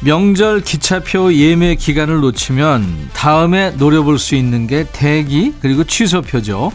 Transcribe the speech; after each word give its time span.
명절 0.00 0.60
기차표 0.60 1.34
예매 1.34 1.74
기간을 1.74 2.20
놓치면 2.20 3.10
다음에 3.14 3.70
노려볼 3.70 4.18
수 4.18 4.36
있는 4.36 4.68
게 4.68 4.86
대기 4.92 5.54
그리고 5.60 5.82
취소표죠. 5.82 6.70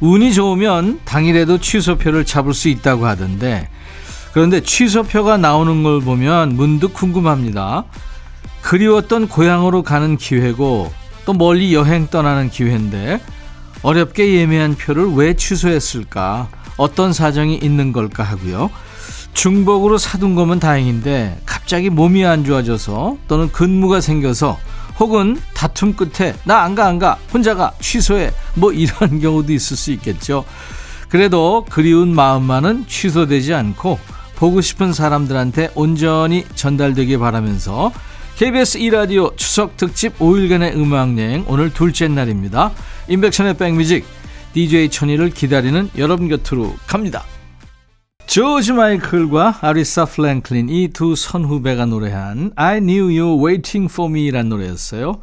운이 0.00 0.34
좋으면 0.34 1.00
당일에도 1.04 1.58
취소표를 1.58 2.26
잡을 2.26 2.52
수 2.52 2.68
있다고 2.68 3.06
하던데 3.06 3.68
그런데 4.32 4.60
취소표가 4.60 5.38
나오는 5.38 5.82
걸 5.82 6.00
보면 6.00 6.54
문득 6.56 6.92
궁금합니다. 6.92 7.84
그리웠던 8.60 9.28
고향으로 9.28 9.82
가는 9.82 10.16
기회고 10.16 10.92
또 11.24 11.32
멀리 11.32 11.74
여행 11.74 12.08
떠나는 12.08 12.50
기회인데 12.50 13.20
어렵게 13.82 14.34
예매한 14.34 14.74
표를 14.74 15.12
왜 15.14 15.34
취소했을까? 15.34 16.48
어떤 16.76 17.12
사정이 17.12 17.56
있는 17.56 17.92
걸까 17.92 18.22
하고요. 18.22 18.70
중복으로 19.34 19.98
사둔 19.98 20.34
거면 20.34 20.60
다행인데 20.60 21.40
갑자기 21.46 21.90
몸이 21.90 22.24
안 22.24 22.44
좋아져서 22.44 23.16
또는 23.28 23.50
근무가 23.50 24.00
생겨서 24.00 24.58
혹은 24.98 25.38
다툼 25.54 25.94
끝에 25.94 26.34
나 26.44 26.62
안 26.64 26.74
가 26.74 26.86
안 26.86 26.98
가 26.98 27.16
혼자 27.32 27.54
가 27.54 27.72
취소해 27.80 28.30
뭐 28.54 28.72
이런 28.72 29.20
경우도 29.20 29.52
있을 29.52 29.76
수 29.76 29.90
있겠죠. 29.92 30.44
그래도 31.08 31.66
그리운 31.70 32.14
마음만은 32.14 32.86
취소되지 32.86 33.54
않고 33.54 33.98
보고 34.36 34.60
싶은 34.60 34.92
사람들한테 34.92 35.70
온전히 35.74 36.44
전달되길 36.54 37.18
바라면서 37.18 37.92
KBS 38.36 38.78
2라디오 38.80 39.36
추석 39.36 39.76
특집 39.76 40.18
5일간의 40.18 40.74
음악여행 40.76 41.44
오늘 41.48 41.72
둘째 41.72 42.08
날입니다. 42.08 42.72
인백션의 43.08 43.54
백뮤직 43.56 44.04
DJ 44.52 44.90
천이를 44.90 45.30
기다리는 45.30 45.90
여러분 45.96 46.28
곁으로 46.28 46.74
갑니다. 46.86 47.24
조지 48.32 48.72
마이클과 48.72 49.58
아레사 49.60 50.06
프랭클린 50.06 50.70
이 50.70 50.88
두 50.88 51.14
선후배가 51.14 51.84
노래한 51.84 52.52
I 52.56 52.80
Knew 52.80 53.20
You 53.20 53.46
Waiting 53.46 53.92
For 53.92 54.10
Me란 54.10 54.48
노래였어요. 54.48 55.20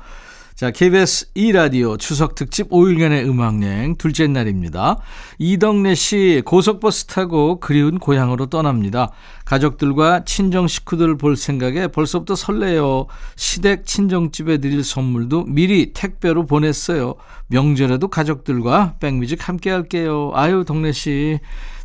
자, 0.53 0.69
KBS 0.69 1.33
2라디오 1.33 1.97
추석 1.97 2.35
특집 2.35 2.69
5일간의 2.69 3.27
음악여행 3.27 3.95
둘째 3.95 4.27
날입니다. 4.27 4.97
이덕래 5.39 5.95
씨 5.95 6.43
고속버스 6.45 7.05
타고 7.05 7.59
그리운 7.59 7.97
고향으로 7.97 8.45
떠납니다. 8.45 9.09
가족들과 9.43 10.23
친정 10.25 10.67
식구들을 10.67 11.17
볼 11.17 11.35
생각에 11.35 11.87
벌써부터 11.87 12.35
설레요. 12.35 13.07
시댁 13.37 13.87
친정집에 13.87 14.59
드릴 14.59 14.83
선물도 14.83 15.45
미리 15.45 15.93
택배로 15.93 16.45
보냈어요. 16.45 17.15
명절에도 17.47 18.09
가족들과 18.09 18.97
백뮤직 18.99 19.47
함께 19.47 19.71
할게요. 19.71 20.31
아유, 20.35 20.63
덕래 20.67 20.91
씨. 20.91 21.39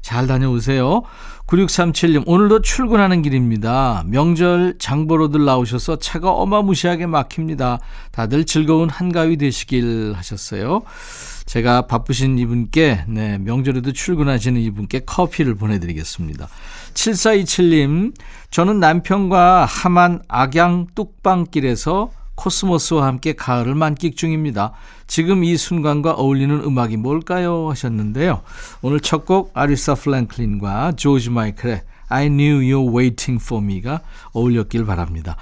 잘 0.04 0.26
다녀오세요. 0.26 1.02
9637님, 1.46 2.24
오늘도 2.26 2.60
출근하는 2.60 3.22
길입니다. 3.22 4.04
명절 4.06 4.74
장보러들 4.78 5.46
나오셔서 5.46 5.96
차가 5.96 6.30
어마무시하게 6.30 7.06
막힙니다. 7.06 7.78
다들 8.12 8.44
즐거운 8.44 8.90
한가위 8.90 9.38
되시길 9.38 10.12
하셨어요. 10.14 10.82
제가 11.46 11.86
바쁘신 11.86 12.38
이분께, 12.38 13.06
네, 13.08 13.38
명절에도 13.38 13.92
출근하시는 13.92 14.60
이분께 14.60 15.00
커피를 15.06 15.54
보내드리겠습니다. 15.54 16.48
7427님, 16.92 18.14
저는 18.50 18.80
남편과 18.80 19.64
하만 19.64 20.20
악양 20.28 20.88
뚝방길에서 20.94 22.10
코스모스와 22.34 23.06
함께 23.06 23.32
가을을 23.32 23.74
만끽 23.74 24.18
중입니다. 24.18 24.72
지금 25.06 25.44
이 25.44 25.56
순간과 25.56 26.12
어울리는 26.12 26.54
음악이 26.64 26.96
뭘까요? 26.96 27.68
하셨는데요. 27.70 28.42
오늘 28.82 29.00
첫 29.00 29.24
곡 29.24 29.52
아리사 29.54 29.94
플랭클린과 29.94 30.92
조지 30.96 31.30
마이클의 31.30 31.82
I 32.08 32.26
knew 32.28 32.60
you're 32.60 32.94
waiting 32.94 33.42
for 33.42 33.62
me가 33.64 34.00
어울렸길 34.32 34.84
바랍니다. 34.84 35.36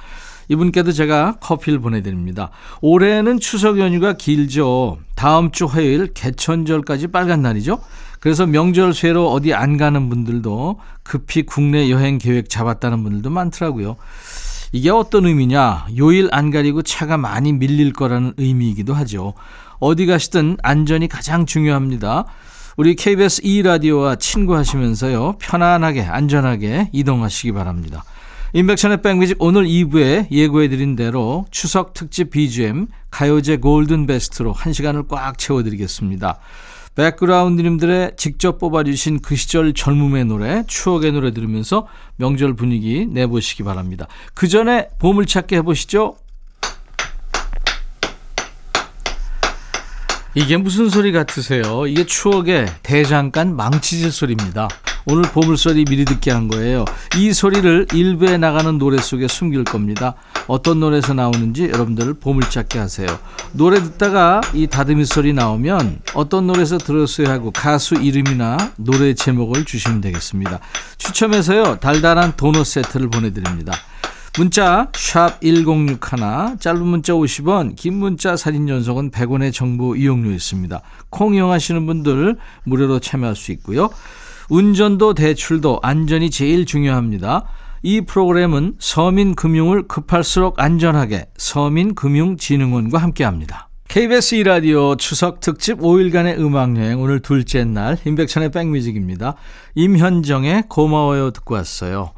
이분께도 0.48 0.92
제가 0.92 1.36
커피를 1.40 1.78
보내드립니다. 1.80 2.50
올해는 2.80 3.40
추석 3.40 3.78
연휴가 3.78 4.12
길죠. 4.14 4.98
다음 5.14 5.50
주 5.50 5.66
화요일 5.66 6.12
개천절까지 6.12 7.08
빨간 7.08 7.42
날이죠. 7.42 7.80
그래서 8.20 8.46
명절 8.46 8.94
쇠로 8.94 9.32
어디 9.32 9.54
안 9.54 9.76
가는 9.76 10.08
분들도 10.08 10.78
급히 11.02 11.42
국내 11.42 11.90
여행 11.90 12.18
계획 12.18 12.48
잡았다는 12.48 13.02
분들도 13.02 13.30
많더라고요. 13.30 13.96
이게 14.74 14.88
어떤 14.88 15.26
의미냐? 15.26 15.86
요일 15.98 16.28
안 16.32 16.50
가리고 16.50 16.80
차가 16.80 17.18
많이 17.18 17.52
밀릴 17.52 17.92
거라는 17.92 18.32
의미이기도 18.38 18.94
하죠. 18.94 19.34
어디 19.78 20.06
가시든 20.06 20.56
안전이 20.62 21.08
가장 21.08 21.44
중요합니다. 21.44 22.24
우리 22.78 22.94
KBS 22.96 23.42
2라디오와 23.42 24.18
친구하시면서요. 24.18 25.36
편안하게 25.38 26.02
안전하게 26.02 26.88
이동하시기 26.92 27.52
바랍니다. 27.52 28.02
인백션의 28.54 29.02
백뮤직 29.02 29.36
오늘 29.40 29.64
2부에 29.64 30.30
예고해드린 30.30 30.96
대로 30.96 31.44
추석 31.50 31.92
특집 31.92 32.30
BGM 32.30 32.86
가요제 33.10 33.58
골든 33.58 34.06
베스트로 34.06 34.54
1시간을 34.54 35.06
꽉 35.08 35.36
채워드리겠습니다. 35.36 36.38
백그라운드님들의 36.94 38.12
직접 38.16 38.58
뽑아주신 38.58 39.20
그 39.22 39.34
시절 39.34 39.72
젊음의 39.72 40.26
노래, 40.26 40.64
추억의 40.66 41.12
노래 41.12 41.32
들으면서 41.32 41.86
명절 42.16 42.54
분위기 42.54 43.06
내보시기 43.06 43.62
바랍니다. 43.62 44.06
그 44.34 44.48
전에 44.48 44.88
보물찾기 44.98 45.54
해보시죠. 45.56 46.16
이게 50.34 50.56
무슨 50.56 50.88
소리 50.88 51.12
같으세요? 51.12 51.86
이게 51.86 52.06
추억의 52.06 52.66
대장간 52.82 53.54
망치질 53.54 54.10
소리입니다. 54.10 54.69
오늘 55.06 55.22
보물소리 55.22 55.84
미리 55.84 56.04
듣게 56.04 56.30
한 56.30 56.48
거예요. 56.48 56.84
이 57.16 57.32
소리를 57.32 57.86
일부에 57.92 58.38
나가는 58.38 58.78
노래 58.78 58.98
속에 58.98 59.28
숨길 59.28 59.64
겁니다. 59.64 60.14
어떤 60.46 60.80
노래에서 60.80 61.14
나오는지 61.14 61.64
여러분들 61.64 62.14
보물찾기 62.14 62.78
하세요. 62.78 63.06
노래 63.52 63.80
듣다가 63.82 64.40
이 64.54 64.66
다듬이 64.66 65.04
소리 65.04 65.32
나오면 65.32 66.00
어떤 66.14 66.46
노래에서 66.46 66.78
들었어요 66.78 67.28
하고 67.28 67.50
가수 67.50 67.94
이름이나 67.94 68.72
노래 68.76 69.14
제목을 69.14 69.64
주시면 69.64 70.00
되겠습니다. 70.00 70.60
추첨해서요 70.98 71.76
달달한 71.80 72.34
도넛 72.36 72.66
세트를 72.66 73.08
보내드립니다. 73.08 73.72
문자 74.38 74.88
1061, 75.40 75.98
짧은 76.58 76.86
문자 76.86 77.12
50원, 77.12 77.76
긴 77.76 77.98
문자 77.98 78.34
사진 78.34 78.66
전송은 78.66 79.10
100원의 79.10 79.52
정보 79.52 79.94
이용료 79.94 80.30
있습니다. 80.30 80.80
콩 81.10 81.34
이용하시는 81.34 81.84
분들 81.84 82.38
무료로 82.64 83.00
참여할 83.00 83.36
수 83.36 83.52
있고요. 83.52 83.90
운전도 84.52 85.14
대출도 85.14 85.80
안전이 85.82 86.28
제일 86.28 86.66
중요합니다. 86.66 87.44
이 87.82 88.02
프로그램은 88.02 88.74
서민금융을 88.78 89.88
급할수록 89.88 90.60
안전하게 90.60 91.28
서민금융진흥원과 91.38 92.98
함께합니다. 92.98 93.70
KBS 93.88 94.37
2라디오 94.37 94.99
추석 94.99 95.40
특집 95.40 95.78
5일간의 95.78 96.38
음악여행 96.38 97.00
오늘 97.00 97.20
둘째 97.20 97.64
날 97.64 97.96
임백천의 98.04 98.50
백뮤직입니다. 98.50 99.37
임현정의 99.75 100.64
고마워요 100.69 101.31
듣고 101.31 101.54
왔어요. 101.54 102.12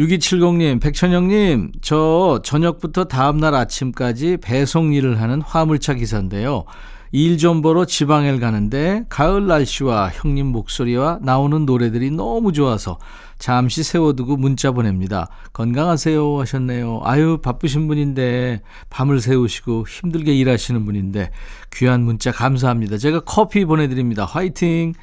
6270님, 0.00 0.80
백천영님, 0.80 1.72
저 1.80 2.40
저녁부터 2.42 3.04
다음날 3.04 3.54
아침까지 3.54 4.38
배송 4.42 4.94
일을 4.94 5.20
하는 5.20 5.42
화물차 5.42 5.94
기사인데요. 5.94 6.64
일 7.12 7.38
좀 7.38 7.62
보러 7.62 7.84
지방에 7.84 8.38
가는데 8.38 9.04
가을 9.08 9.46
날씨와 9.46 10.10
형님 10.12 10.46
목소리와 10.46 11.20
나오는 11.22 11.64
노래들이 11.64 12.10
너무 12.10 12.52
좋아서 12.52 12.98
잠시 13.38 13.82
세워두고 13.84 14.36
문자 14.36 14.72
보냅니다. 14.72 15.28
건강하세요 15.52 16.40
하셨네요. 16.40 17.00
아유 17.04 17.38
바쁘신 17.40 17.86
분인데 17.86 18.62
밤을 18.90 19.20
새우시고 19.20 19.86
힘들게 19.88 20.34
일하시는 20.34 20.84
분인데 20.84 21.30
귀한 21.72 22.02
문자 22.02 22.32
감사합니다. 22.32 22.98
제가 22.98 23.20
커피 23.20 23.64
보내드립니다. 23.64 24.24
화이팅! 24.24 24.94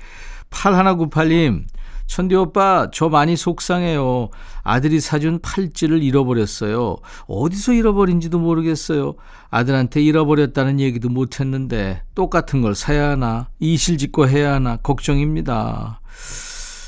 8198님 0.52 1.64
천디 2.08 2.36
오빠, 2.36 2.90
저 2.92 3.10
많이 3.10 3.36
속상해요. 3.36 4.30
아들이 4.64 5.00
사준 5.00 5.40
팔찌를 5.42 6.04
잃어버렸어요. 6.04 6.98
어디서 7.28 7.74
잃어버린지도 7.74 8.40
모르겠어요. 8.40 9.16
아들한테 9.50 10.02
잃어버렸다는 10.02 10.80
얘기도 10.80 11.10
못했는데, 11.10 12.04
똑같은 12.14 12.62
걸 12.62 12.76
사야 12.76 13.10
하나, 13.10 13.50
이실직고 13.60 14.28
해야 14.28 14.54
하나, 14.54 14.78
걱정입니다. 14.78 16.02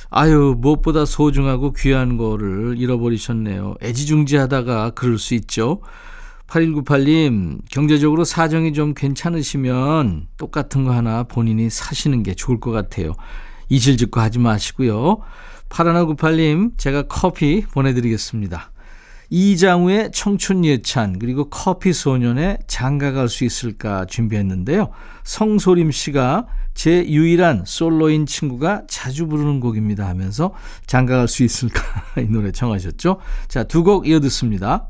아유, 0.09 0.55
무엇보다 0.57 1.05
소중하고 1.05 1.73
귀한 1.73 2.17
거를 2.17 2.75
잃어버리셨네요. 2.77 3.75
애지중지하다가 3.81 4.91
그럴 4.91 5.17
수 5.17 5.33
있죠. 5.33 5.81
8198님, 6.47 7.59
경제적으로 7.69 8.23
사정이 8.23 8.71
좀 8.71 8.93
괜찮으시면 8.93 10.27
똑같은 10.37 10.85
거 10.85 10.91
하나 10.91 11.23
본인이 11.23 11.69
사시는 11.69 12.23
게 12.23 12.33
좋을 12.33 12.59
것 12.61 12.71
같아요. 12.71 13.15
이실직고 13.69 14.19
하지 14.19 14.39
마시고요. 14.39 15.19
8198님, 15.69 16.77
제가 16.77 17.03
커피 17.03 17.61
보내드리겠습니다. 17.61 18.71
이장우의 19.29 20.11
청춘 20.13 20.63
예찬 20.63 21.19
그리고 21.19 21.49
커피 21.49 21.91
소년의 21.91 22.59
장가갈 22.67 23.27
수 23.27 23.43
있을까 23.43 24.05
준비했는데요. 24.05 24.89
성소림 25.25 25.91
씨가 25.91 26.47
제 26.73 27.05
유일한 27.09 27.63
솔로인 27.65 28.25
친구가 28.25 28.83
자주 28.87 29.27
부르는 29.27 29.59
곡입니다 29.59 30.07
하면서 30.07 30.53
장가갈 30.85 31.27
수 31.27 31.43
있을까 31.43 31.81
이 32.21 32.23
노래 32.29 32.51
청하셨죠. 32.53 33.19
자, 33.49 33.63
두 33.63 33.83
곡 33.83 34.07
이어 34.07 34.21
듣습니다. 34.21 34.89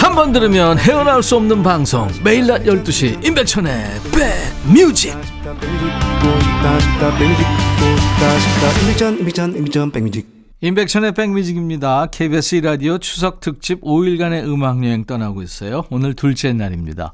한 0.00 0.14
번 0.14 0.32
들으면 0.32 0.78
헤어나올 0.78 1.22
수 1.22 1.36
없는 1.36 1.62
방송 1.62 2.08
매일 2.24 2.46
낮 2.46 2.62
12시 2.64 3.24
임백천의 3.24 3.84
백뮤직 4.74 5.14
임백천의 10.62 11.12
백뮤직입니다. 11.12 12.06
KBS 12.06 12.56
라디오 12.56 12.98
추석 12.98 13.40
특집 13.40 13.82
5일간의 13.82 14.44
음악여행 14.44 15.04
떠나고 15.04 15.42
있어요. 15.42 15.84
오늘 15.90 16.14
둘째 16.14 16.52
날입니다. 16.52 17.12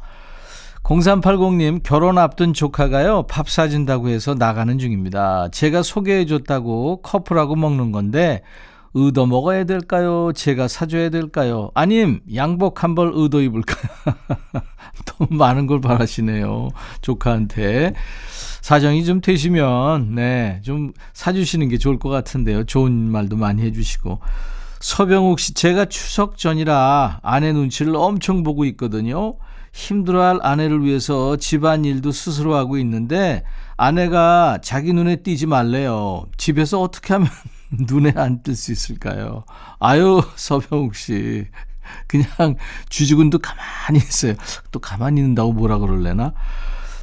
0380님 0.85 1.83
결혼 1.83 2.17
앞둔 2.19 2.55
조카가요 2.55 3.25
밥 3.29 3.51
사준다고 3.51 4.09
해서 4.09 4.35
나가는 4.35 4.79
중입니다. 4.79 5.49
제가 5.51 5.83
소개해줬다고 5.83 7.03
커플하고 7.03 7.57
먹는 7.57 7.91
건데 7.91 8.43
의도 8.99 9.27
먹어야 9.27 9.65
될까요? 9.65 10.33
제가 10.35 10.69
사줘야 10.69 11.11
될까요? 11.11 11.71
아님 11.75 12.21
양복 12.35 12.83
한 12.83 12.95
벌 12.95 13.13
의도 13.15 13.43
입을까요? 13.43 13.93
너무 15.05 15.35
많은 15.37 15.67
걸 15.67 15.81
바라시네요. 15.83 16.71
조카한테. 17.03 17.93
사정이 18.63 19.05
좀 19.05 19.21
되시면 19.21 20.15
네, 20.15 20.61
좀 20.65 20.93
사주시는 21.13 21.69
게 21.69 21.77
좋을 21.79 21.99
것 21.99 22.09
같은데요. 22.09 22.65
좋은 22.65 22.91
말도 22.93 23.37
많이 23.37 23.61
해주시고. 23.63 24.19
서병욱 24.81 25.41
씨, 25.41 25.53
제가 25.55 25.85
추석 25.87 26.39
전이라 26.39 27.21
아내 27.23 27.53
눈치를 27.53 27.95
엄청 27.97 28.43
보고 28.43 28.65
있거든요. 28.65 29.37
힘들어할 29.75 30.39
아내를 30.43 30.83
위해서 30.85 31.37
집안 31.37 31.85
일도 31.85 32.13
스스로 32.13 32.55
하고 32.55 32.79
있는데 32.79 33.43
아내가 33.77 34.59
자기 34.63 34.95
눈에 34.95 35.17
띄지 35.17 35.47
말래요. 35.47 36.25
집에서 36.39 36.81
어떻게 36.81 37.13
하면 37.13 37.29
눈에 37.89 38.13
안뜰수 38.15 38.73
있을까요? 38.73 39.45
아유, 39.79 40.23
서병욱 40.37 40.95
씨. 40.95 41.47
그냥 42.07 42.57
주주군도 42.89 43.39
가만히 43.39 43.99
있어요. 43.99 44.35
또 44.73 44.81
가만히 44.81 45.21
있는다고 45.21 45.53
뭐라 45.53 45.79
그럴래나? 45.79 46.33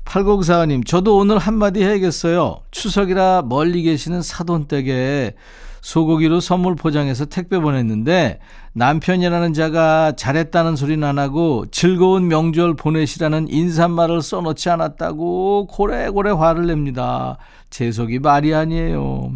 8045님, 0.06 0.86
저도 0.86 1.18
오늘 1.18 1.38
한마디 1.38 1.82
해야겠어요. 1.82 2.60
추석이라 2.72 3.44
멀리 3.46 3.84
계시는 3.84 4.22
사돈댁에 4.22 5.36
소고기로 5.82 6.40
선물 6.40 6.76
포장해서 6.76 7.26
택배 7.26 7.60
보냈는데 7.60 8.40
남편이라는 8.74 9.54
자가 9.54 10.14
잘했다는 10.16 10.78
소리는 10.78 11.06
안 11.06 11.20
하고 11.20 11.66
즐거운 11.72 12.28
명절 12.28 12.76
보내시라는 12.76 13.48
인사말을 13.50 14.22
써놓지 14.22 14.70
않았다고 14.70 15.68
고래고래 15.68 16.32
화를 16.32 16.68
냅니다. 16.68 17.38
제 17.70 17.92
속이 17.92 18.20
말이 18.20 18.54
아니에요. 18.54 19.34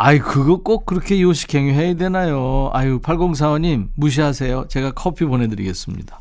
아이, 0.00 0.20
그거 0.20 0.58
꼭 0.58 0.86
그렇게 0.86 1.20
요식행위 1.20 1.72
해야 1.72 1.92
되나요? 1.94 2.70
아유, 2.72 3.00
8045님, 3.00 3.88
무시하세요. 3.96 4.66
제가 4.68 4.92
커피 4.92 5.24
보내드리겠습니다. 5.24 6.20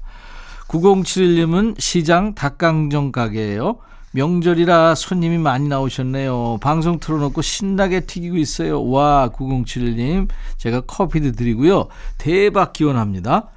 9071님은 0.68 1.80
시장 1.80 2.34
닭강정 2.34 3.12
가게예요. 3.12 3.78
명절이라 4.14 4.96
손님이 4.96 5.38
많이 5.38 5.68
나오셨네요. 5.68 6.58
방송 6.60 7.00
틀어놓고 7.00 7.44
신나게 7.44 8.00
튀기고 8.00 8.38
있어요. 8.38 8.84
와, 8.84 9.30
9071님. 9.30 10.28
제가 10.58 10.82
커피도 10.82 11.34
드리고요. 11.34 11.86
대박 12.18 12.74
기원합니다. 12.74 13.50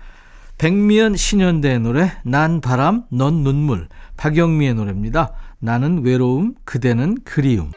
백미연 0.58 1.16
신현대의 1.16 1.81
노래, 1.81 2.12
난 2.25 2.61
바람, 2.61 3.05
넌 3.11 3.37
눈물. 3.43 3.88
박영미의 4.19 4.75
노래입니다. 4.75 5.32
나는 5.61 6.05
외로움, 6.05 6.56
그대는 6.66 7.16
그리움. 7.25 7.70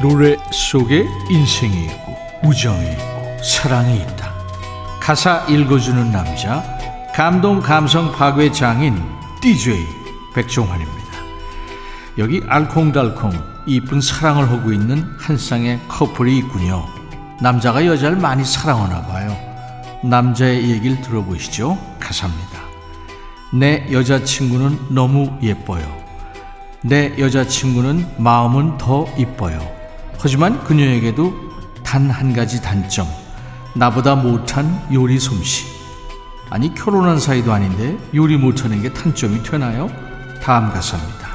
노래 0.00 0.36
속에 0.50 1.06
인생이 1.28 1.84
있고 1.84 2.16
우정이 2.42 2.92
있고 2.92 3.36
사랑이 3.44 3.96
있다. 3.96 4.32
가사 4.98 5.44
읽어주는 5.46 6.10
남자 6.10 6.64
감동 7.14 7.60
감성 7.60 8.10
파괴 8.12 8.50
장인 8.50 9.02
DJ 9.42 9.86
백종환입니다. 10.34 11.00
여기 12.16 12.42
알콩달콩 12.48 13.30
이쁜 13.66 14.00
사랑을 14.00 14.50
하고 14.50 14.72
있는 14.72 15.04
한 15.18 15.36
쌍의 15.36 15.80
커플이 15.86 16.38
있군요. 16.38 16.86
남자가 17.42 17.84
여자를 17.84 18.16
많이 18.16 18.42
사랑하나 18.42 19.02
봐요. 19.02 19.36
남자의 20.02 20.70
얘기를 20.70 21.00
들어보시죠. 21.02 21.76
가사입니다. 21.98 22.58
내 23.52 23.86
여자친구는 23.92 24.94
너무 24.94 25.38
예뻐요. 25.42 25.84
내 26.82 27.18
여자친구는 27.18 28.14
마음은 28.16 28.78
더 28.78 29.06
이뻐요. 29.18 29.79
하지만 30.20 30.62
그녀에게도 30.64 31.32
단 31.82 32.10
한 32.10 32.32
가지 32.32 32.62
단점. 32.62 33.06
나보다 33.74 34.14
못한 34.16 34.80
요리 34.92 35.18
솜씨. 35.18 35.64
아니, 36.50 36.74
결혼한 36.74 37.18
사이도 37.18 37.52
아닌데 37.52 37.96
요리 38.14 38.36
못하는 38.36 38.82
게 38.82 38.92
단점이 38.92 39.42
되나요? 39.42 39.88
다음 40.42 40.70
가사입니다. 40.70 41.30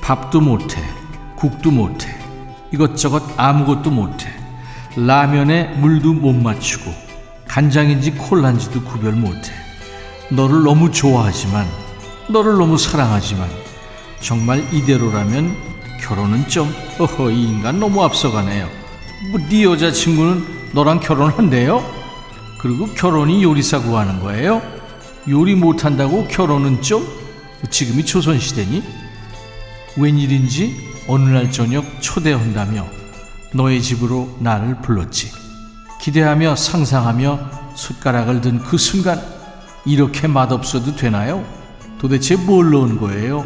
밥도 0.00 0.40
못해. 0.40 0.82
국도 1.36 1.70
못해. 1.70 2.14
이것저것 2.72 3.22
아무것도 3.36 3.90
못해. 3.90 4.28
라면에 4.96 5.74
물도 5.76 6.12
못 6.14 6.32
맞추고. 6.34 6.92
간장인지 7.48 8.12
콜란지도 8.12 8.82
구별 8.82 9.12
못해. 9.12 9.52
너를 10.30 10.62
너무 10.62 10.90
좋아하지만, 10.90 11.66
너를 12.28 12.52
너무 12.58 12.76
사랑하지만, 12.76 13.48
정말 14.20 14.62
이대로라면 14.72 15.56
결혼은 16.00 16.48
좀 16.48 16.72
어허 16.98 17.30
이 17.30 17.44
인간 17.44 17.78
너무 17.80 18.02
앞서가네요 18.02 18.68
뭐 19.30 19.40
네 19.48 19.64
여자친구는 19.64 20.70
너랑 20.72 21.00
결혼한대요? 21.00 21.84
그리고 22.58 22.86
결혼이 22.94 23.42
요리사 23.42 23.80
구하는 23.82 24.20
거예요? 24.20 24.62
요리 25.28 25.54
못한다고 25.54 26.26
결혼은 26.28 26.80
좀? 26.82 27.06
지금이 27.70 28.04
조선시대니? 28.04 28.82
웬일인지 29.96 30.76
어느 31.08 31.28
날 31.28 31.50
저녁 31.50 31.84
초대한다며 32.00 32.86
너의 33.52 33.82
집으로 33.82 34.36
나를 34.40 34.80
불렀지 34.80 35.30
기대하며 36.00 36.56
상상하며 36.56 37.40
숟가락을 37.74 38.40
든 38.40 38.58
그 38.62 38.78
순간 38.78 39.20
이렇게 39.84 40.26
맛없어도 40.28 40.94
되나요? 40.96 41.44
도대체 41.98 42.36
뭘 42.36 42.70
넣은 42.70 42.98
거예요? 42.98 43.44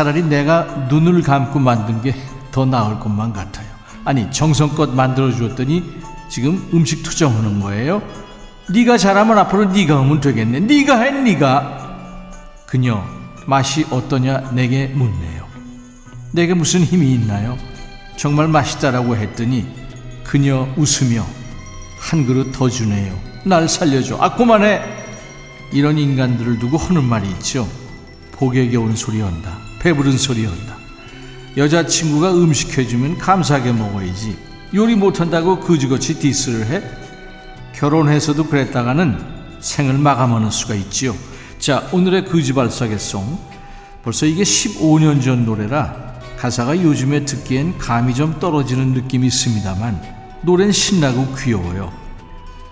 차라리 0.00 0.22
내가 0.22 0.62
눈을 0.88 1.20
감고 1.20 1.58
만든 1.58 2.00
게 2.00 2.14
더 2.50 2.64
나을 2.64 2.98
것만 2.98 3.34
같아요. 3.34 3.66
아니 4.02 4.30
정성껏 4.30 4.94
만들어 4.94 5.30
주었더니 5.30 5.84
지금 6.30 6.66
음식 6.72 7.02
투정하는 7.02 7.60
거예요. 7.60 8.02
네가 8.70 8.96
잘하면 8.96 9.36
앞으로 9.36 9.66
네가 9.66 9.98
하면 9.98 10.20
되겠네. 10.20 10.60
네가 10.60 11.00
해 11.00 11.10
네가. 11.10 12.64
그녀 12.66 13.04
맛이 13.46 13.86
어떠냐 13.90 14.52
내게 14.52 14.86
묻네요. 14.86 15.46
내게 16.32 16.54
무슨 16.54 16.80
힘이 16.82 17.12
있나요? 17.14 17.58
정말 18.16 18.48
맛있다라고 18.48 19.16
했더니 19.16 19.66
그녀 20.24 20.66
웃으며 20.76 21.26
한 21.98 22.26
그릇 22.26 22.52
더 22.52 22.70
주네요. 22.70 23.14
날 23.44 23.68
살려줘. 23.68 24.16
아, 24.18 24.34
그만해. 24.34 24.80
이런 25.72 25.98
인간들을 25.98 26.58
두고 26.58 26.78
하는 26.78 27.04
말이 27.04 27.28
있죠. 27.32 27.68
복에 28.32 28.70
겨운 28.70 28.96
소리 28.96 29.20
한다. 29.20 29.69
배부른 29.80 30.16
소리 30.16 30.44
한다. 30.44 30.76
여자친구가 31.56 32.32
음식 32.34 32.78
해주면 32.78 33.18
감사하게 33.18 33.72
먹어야지. 33.72 34.36
요리 34.74 34.94
못한다고 34.94 35.58
그지같이 35.58 36.20
디스를 36.20 36.66
해? 36.66 36.82
결혼해서도 37.74 38.46
그랬다가는 38.46 39.18
생을 39.58 39.94
마감하는 39.98 40.50
수가 40.50 40.74
있지요. 40.74 41.14
자, 41.58 41.88
오늘의 41.92 42.26
그지발사계송. 42.26 43.38
벌써 44.04 44.26
이게 44.26 44.42
15년 44.42 45.22
전 45.22 45.44
노래라 45.44 46.14
가사가 46.38 46.80
요즘에 46.82 47.24
듣기엔 47.26 47.76
감이 47.76 48.14
좀 48.14 48.38
떨어지는 48.38 48.94
느낌이 48.94 49.26
있습니다만 49.26 50.00
노래는 50.42 50.72
신나고 50.72 51.34
귀여워요. 51.36 51.92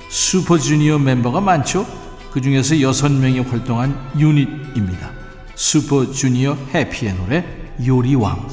슈퍼주니어 0.08 0.98
멤버가 0.98 1.40
많죠? 1.42 1.86
그 2.30 2.40
중에서 2.40 2.76
6명이 2.76 3.46
활동한 3.46 3.94
유닛입니다. 4.16 5.17
슈퍼주니어 5.58 6.54
해피의 6.72 7.14
노래 7.14 7.44
요리왕. 7.84 8.48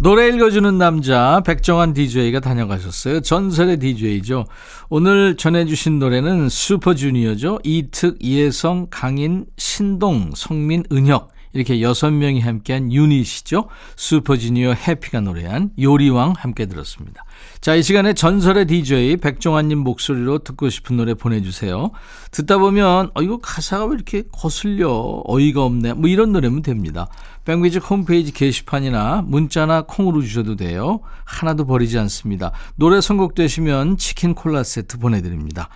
노래 0.00 0.28
읽어주는 0.28 0.76
남자 0.76 1.40
백정환 1.46 1.94
DJ가 1.94 2.40
다녀가셨어요. 2.40 3.20
전설의 3.20 3.78
DJ죠. 3.78 4.46
오늘 4.90 5.36
전해주신 5.36 6.00
노래는 6.00 6.48
슈퍼주니어죠. 6.48 7.60
이특, 7.62 8.16
이혜성, 8.18 8.88
강인, 8.90 9.46
신동, 9.56 10.32
성민, 10.34 10.82
은혁 10.90 11.32
이렇게 11.52 11.80
여섯 11.80 12.10
명이 12.10 12.40
함께한 12.40 12.92
유닛이죠. 12.92 13.68
슈퍼주니어 13.96 14.72
해피가 14.72 15.20
노래한 15.20 15.70
요리왕 15.80 16.34
함께 16.36 16.66
들었습니다. 16.66 17.23
자, 17.60 17.74
이 17.74 17.82
시간에 17.82 18.12
전설의 18.12 18.66
DJ 18.66 19.16
백종환님 19.16 19.78
목소리로 19.78 20.40
듣고 20.40 20.68
싶은 20.68 20.96
노래 20.96 21.14
보내주세요. 21.14 21.90
듣다 22.30 22.58
보면, 22.58 23.10
어, 23.14 23.22
이거 23.22 23.38
가사가 23.38 23.86
왜 23.86 23.94
이렇게 23.94 24.22
거슬려? 24.32 25.22
어이가 25.24 25.64
없네. 25.64 25.94
뭐 25.94 26.08
이런 26.08 26.32
노래면 26.32 26.62
됩니다. 26.62 27.08
백뮤직 27.44 27.88
홈페이지 27.90 28.32
게시판이나 28.32 29.22
문자나 29.26 29.82
콩으로 29.82 30.22
주셔도 30.22 30.56
돼요. 30.56 31.00
하나도 31.24 31.66
버리지 31.66 31.98
않습니다. 31.98 32.52
노래 32.76 33.00
선곡되시면 33.00 33.96
치킨 33.98 34.34
콜라 34.34 34.62
세트 34.62 34.98
보내드립니다. 34.98 35.68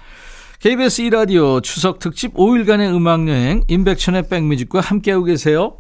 KBS 0.60 1.02
2라디오 1.02 1.62
추석 1.62 2.00
특집 2.00 2.34
5일간의 2.34 2.92
음악여행 2.92 3.62
임백천의 3.68 4.28
백뮤직과 4.28 4.80
함께하고 4.80 5.24
계세요. 5.24 5.78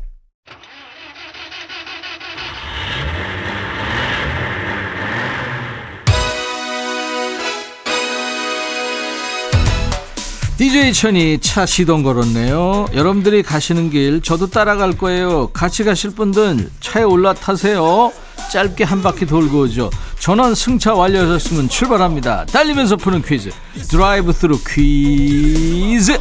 DJ 10.58 10.92
천이 10.92 11.38
차 11.38 11.64
시동 11.66 12.02
걸었네요. 12.02 12.86
여러분들이 12.92 13.44
가시는 13.44 13.90
길 13.90 14.20
저도 14.20 14.48
따라갈 14.50 14.98
거예요. 14.98 15.46
같이 15.52 15.84
가실 15.84 16.10
분들 16.10 16.68
차에 16.80 17.04
올라타세요. 17.04 18.12
짧게 18.50 18.82
한 18.82 19.00
바퀴 19.00 19.24
돌고 19.24 19.60
오죠. 19.60 19.88
전원 20.18 20.56
승차 20.56 20.94
완료하셨으면 20.94 21.68
출발합니다. 21.68 22.46
달리면서 22.46 22.96
푸는 22.96 23.22
퀴즈. 23.22 23.50
드라이브 23.88 24.32
스루 24.32 24.58
퀴즈. 24.66 26.18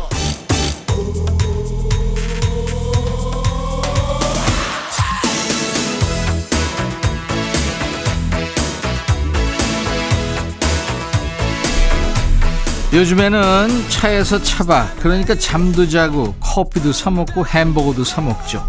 요즘에는 12.93 13.67
차에서 13.89 14.41
차박, 14.41 14.99
그러니까 14.99 15.35
잠도 15.35 15.87
자고 15.89 16.33
커피도 16.39 16.93
사 16.93 17.09
먹고 17.09 17.45
햄버거도 17.45 18.03
사 18.03 18.21
먹죠. 18.21 18.65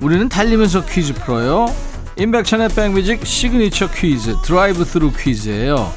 우리는 0.00 0.28
달리면서 0.28 0.86
퀴즈 0.86 1.12
풀어요. 1.14 1.72
임백천의 2.16 2.70
백뮤직 2.70 3.24
시그니처 3.26 3.90
퀴즈 3.90 4.36
드라이브 4.42 4.84
스루 4.84 5.12
퀴즈예요. 5.12 5.92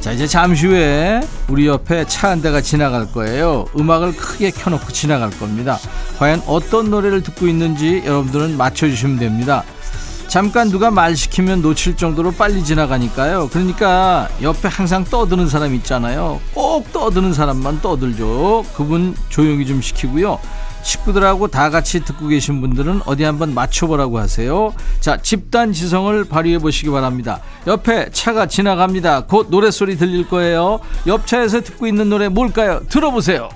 자 0.00 0.12
이제 0.12 0.26
잠시 0.26 0.66
후에 0.66 1.20
우리 1.48 1.66
옆에 1.66 2.04
차 2.06 2.28
한 2.28 2.42
대가 2.42 2.60
지나갈 2.60 3.10
거예요. 3.10 3.64
음악을 3.76 4.14
크게 4.14 4.50
켜놓고 4.50 4.92
지나갈 4.92 5.30
겁니다. 5.30 5.78
과연 6.18 6.42
어떤 6.46 6.90
노래를 6.90 7.22
듣고 7.22 7.48
있는지 7.48 8.02
여러분들은 8.04 8.56
맞춰주시면 8.56 9.18
됩니다 9.18 9.64
잠깐 10.28 10.68
누가 10.68 10.90
말 10.90 11.16
시키면 11.16 11.62
놓칠 11.62 11.96
정도로 11.96 12.32
빨리 12.32 12.62
지나가니까요 12.62 13.48
그러니까 13.50 14.28
옆에 14.42 14.68
항상 14.68 15.02
떠드는 15.04 15.48
사람 15.48 15.74
있잖아요 15.76 16.38
꼭 16.52 16.92
떠드는 16.92 17.32
사람만 17.32 17.80
떠들죠 17.80 18.64
그분 18.74 19.16
조용히 19.30 19.66
좀 19.66 19.80
시키고요 19.80 20.38
식구들하고 20.82 21.48
다 21.48 21.70
같이 21.70 22.04
듣고 22.04 22.28
계신 22.28 22.60
분들은 22.60 23.02
어디 23.04 23.24
한번 23.24 23.52
맞춰보라고 23.52 24.18
하세요. 24.18 24.72
자, 25.00 25.18
집단 25.20 25.72
지성을 25.72 26.24
발휘해 26.24 26.58
보시기 26.58 26.88
바랍니다. 26.88 27.40
옆에 27.66 28.08
차가 28.10 28.46
지나갑니다. 28.46 29.26
곧 29.26 29.48
노래소리 29.50 29.96
들릴 29.98 30.28
거예요. 30.28 30.78
옆 31.06 31.26
차에서 31.26 31.60
듣고 31.60 31.86
있는 31.86 32.08
노래 32.08 32.28
뭘까요? 32.28 32.80
들어보세요. 32.88 33.48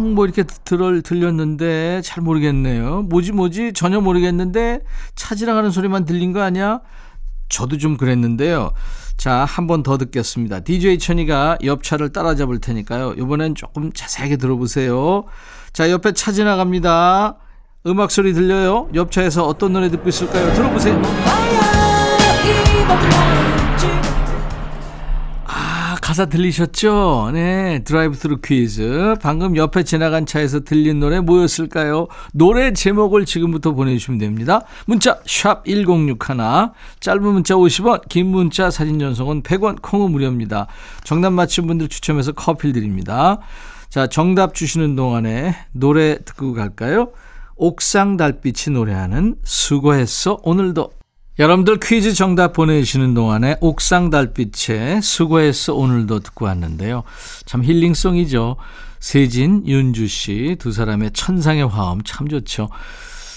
사랑 0.00 0.14
뭐 0.14 0.24
이렇게 0.24 0.42
들을 0.64 1.02
들렸는데 1.02 2.00
잘 2.02 2.22
모르겠네요. 2.22 3.02
뭐지 3.02 3.32
뭐지 3.32 3.72
전혀 3.74 4.00
모르겠는데 4.00 4.80
차 5.14 5.34
지나가는 5.34 5.70
소리만 5.70 6.04
들린 6.06 6.32
거 6.32 6.40
아니야? 6.40 6.80
저도 7.50 7.76
좀 7.78 7.96
그랬는데요. 7.96 8.70
자, 9.16 9.44
한 9.44 9.66
번 9.66 9.82
더 9.82 9.98
듣겠습니다. 9.98 10.60
DJ 10.60 10.98
천이가 10.98 11.58
옆차를 11.62 12.12
따라잡을 12.12 12.60
테니까요. 12.60 13.14
이번엔 13.18 13.54
조금 13.54 13.92
자세하게 13.92 14.36
들어보세요. 14.38 15.24
자, 15.74 15.90
옆에 15.90 16.12
차 16.12 16.32
지나갑니다. 16.32 17.36
음악 17.86 18.10
소리 18.10 18.32
들려요? 18.32 18.88
옆차에서 18.94 19.46
어떤 19.46 19.72
노래 19.74 19.90
듣고 19.90 20.08
있을까요? 20.08 20.52
들어보세요. 20.54 21.00
가사 26.10 26.26
들리셨죠? 26.26 27.30
네, 27.34 27.84
드라이브 27.84 28.16
스루 28.16 28.38
퀴즈. 28.38 29.14
방금 29.22 29.54
옆에 29.54 29.84
지나간 29.84 30.26
차에서 30.26 30.58
들린 30.58 30.98
노래 30.98 31.20
뭐였을까요? 31.20 32.08
노래 32.32 32.72
제목을 32.72 33.24
지금부터 33.24 33.74
보내주시면 33.74 34.18
됩니다. 34.18 34.62
문자 34.86 35.20
1061, 35.24 36.18
짧은 36.98 37.22
문자 37.22 37.54
50원, 37.54 38.08
긴 38.08 38.26
문자 38.26 38.72
사진 38.72 38.98
전송은 38.98 39.44
100원, 39.44 39.80
콩은 39.82 40.10
무료입니다. 40.10 40.66
정답 41.04 41.30
맞힌 41.30 41.68
분들 41.68 41.86
추첨해서 41.86 42.32
커피 42.32 42.72
드립니다. 42.72 43.38
자, 43.88 44.08
정답 44.08 44.54
주시는 44.56 44.96
동안에 44.96 45.54
노래 45.70 46.18
듣고 46.24 46.54
갈까요? 46.54 47.12
옥상 47.54 48.16
달빛이 48.16 48.74
노래하는 48.74 49.36
수고했어 49.44 50.40
오늘도 50.42 50.90
여러분들 51.40 51.80
퀴즈 51.80 52.12
정답 52.12 52.52
보내주시는 52.52 53.14
동안에 53.14 53.56
옥상 53.62 54.10
달빛에 54.10 55.00
수고했어 55.00 55.74
오늘도 55.74 56.20
듣고 56.20 56.44
왔는데요. 56.44 57.02
참 57.46 57.64
힐링송이죠. 57.64 58.56
세진, 58.98 59.66
윤주 59.66 60.06
씨 60.06 60.56
두 60.58 60.70
사람의 60.70 61.12
천상의 61.12 61.66
화음 61.66 62.02
참 62.04 62.28
좋죠. 62.28 62.68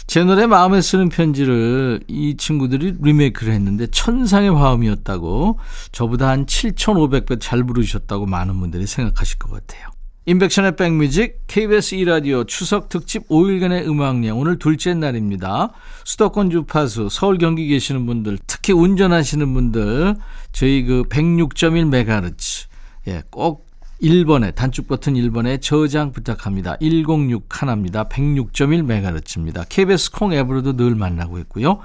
제 0.05 0.22
노래 0.25 0.48
마음에 0.48 0.81
쓰는 0.81 1.07
편지를 1.07 2.01
이 2.10 2.36
친구들이 2.36 2.95
리메이크를 3.01 3.53
했는데 3.53 3.88
천상의 3.88 4.53
화음이었다고 4.53 5.60
저보다 5.93 6.27
한 6.27 6.45
7,500배 6.45 7.39
잘 7.39 7.63
부르셨다고 7.63 8.25
많은 8.25 8.60
분들이 8.60 8.86
생각하실 8.86 9.38
것 9.38 9.50
같아요. 9.50 9.93
인백션의 10.25 10.77
백뮤직 10.77 11.42
KBS 11.48 11.98
2라디오 11.98 12.48
추석 12.48 12.88
특집 12.88 13.27
5일간의 13.27 13.86
음악량 13.86 14.39
오늘 14.39 14.58
둘째 14.58 14.94
날입니다. 14.94 15.72
수도권 16.06 16.50
주파수 16.50 17.10
서울 17.12 17.38
경기 17.38 17.68
계시는 17.68 18.06
분들 18.06 18.38
특히 18.48 18.72
운전하시는 18.72 19.53
분들 19.53 20.15
저희 20.53 20.84
그 20.86 21.03
106.1MHz 21.10 22.68
예, 23.08 23.24
꼭 23.30 23.68
1번에 24.01 24.56
단축 24.56 24.88
버튼 24.88 25.15
1번에 25.15 25.62
저장 25.62 26.13
부탁합니다. 26.13 26.77
106 26.77 27.44
하나입니다. 27.50 28.06
106.1MHz입니다. 28.06 29.65
KBS 29.68 30.12
콩 30.12 30.32
앱으로도 30.34 30.77
늘 30.77 30.96
만나고 30.96 31.38
있고요. 31.39 31.80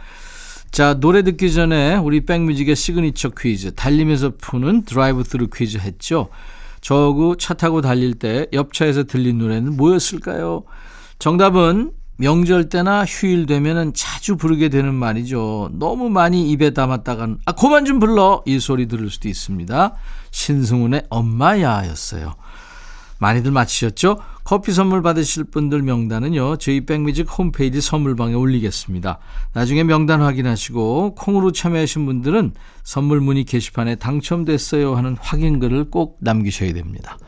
자, 0.70 0.94
노래 0.94 1.22
듣기 1.22 1.52
전에 1.52 1.96
우리 1.96 2.20
백뮤직의 2.20 2.76
시그니처 2.76 3.30
퀴즈 3.30 3.74
달리면서 3.74 4.34
푸는 4.38 4.84
드라이브 4.84 5.24
스루 5.24 5.48
퀴즈 5.48 5.78
했죠. 5.78 6.28
저구 6.88 7.36
차 7.38 7.52
타고 7.52 7.82
달릴 7.82 8.14
때 8.14 8.46
옆차에서 8.50 9.04
들린 9.04 9.36
노래는 9.36 9.76
뭐였을까요? 9.76 10.64
정답은 11.18 11.92
명절 12.16 12.70
때나 12.70 13.04
휴일 13.04 13.44
되면은 13.44 13.92
자주 13.92 14.38
부르게 14.38 14.70
되는 14.70 14.94
말이죠. 14.94 15.68
너무 15.74 16.08
많이 16.08 16.50
입에 16.50 16.70
담았다간 16.70 17.40
아 17.44 17.52
그만 17.52 17.84
좀 17.84 17.98
불러 17.98 18.42
이 18.46 18.58
소리 18.58 18.88
들을 18.88 19.10
수도 19.10 19.28
있습니다. 19.28 19.96
신승훈의 20.30 21.02
엄마야였어요. 21.10 22.36
많이들 23.18 23.50
맞히셨죠? 23.50 24.22
커피 24.48 24.72
선물 24.72 25.02
받으실 25.02 25.44
분들 25.44 25.82
명단은요. 25.82 26.56
저희 26.56 26.86
백뮤직 26.86 27.26
홈페이지 27.38 27.82
선물방에 27.82 28.32
올리겠습니다. 28.32 29.18
나중에 29.52 29.84
명단 29.84 30.22
확인하시고 30.22 31.16
콩으로 31.16 31.52
참여하신 31.52 32.06
분들은 32.06 32.52
선물 32.82 33.20
문의 33.20 33.44
게시판에 33.44 33.96
당첨됐어요 33.96 34.96
하는 34.96 35.18
확인글을 35.20 35.90
꼭 35.90 36.16
남기셔야 36.22 36.72
됩니다. 36.72 37.18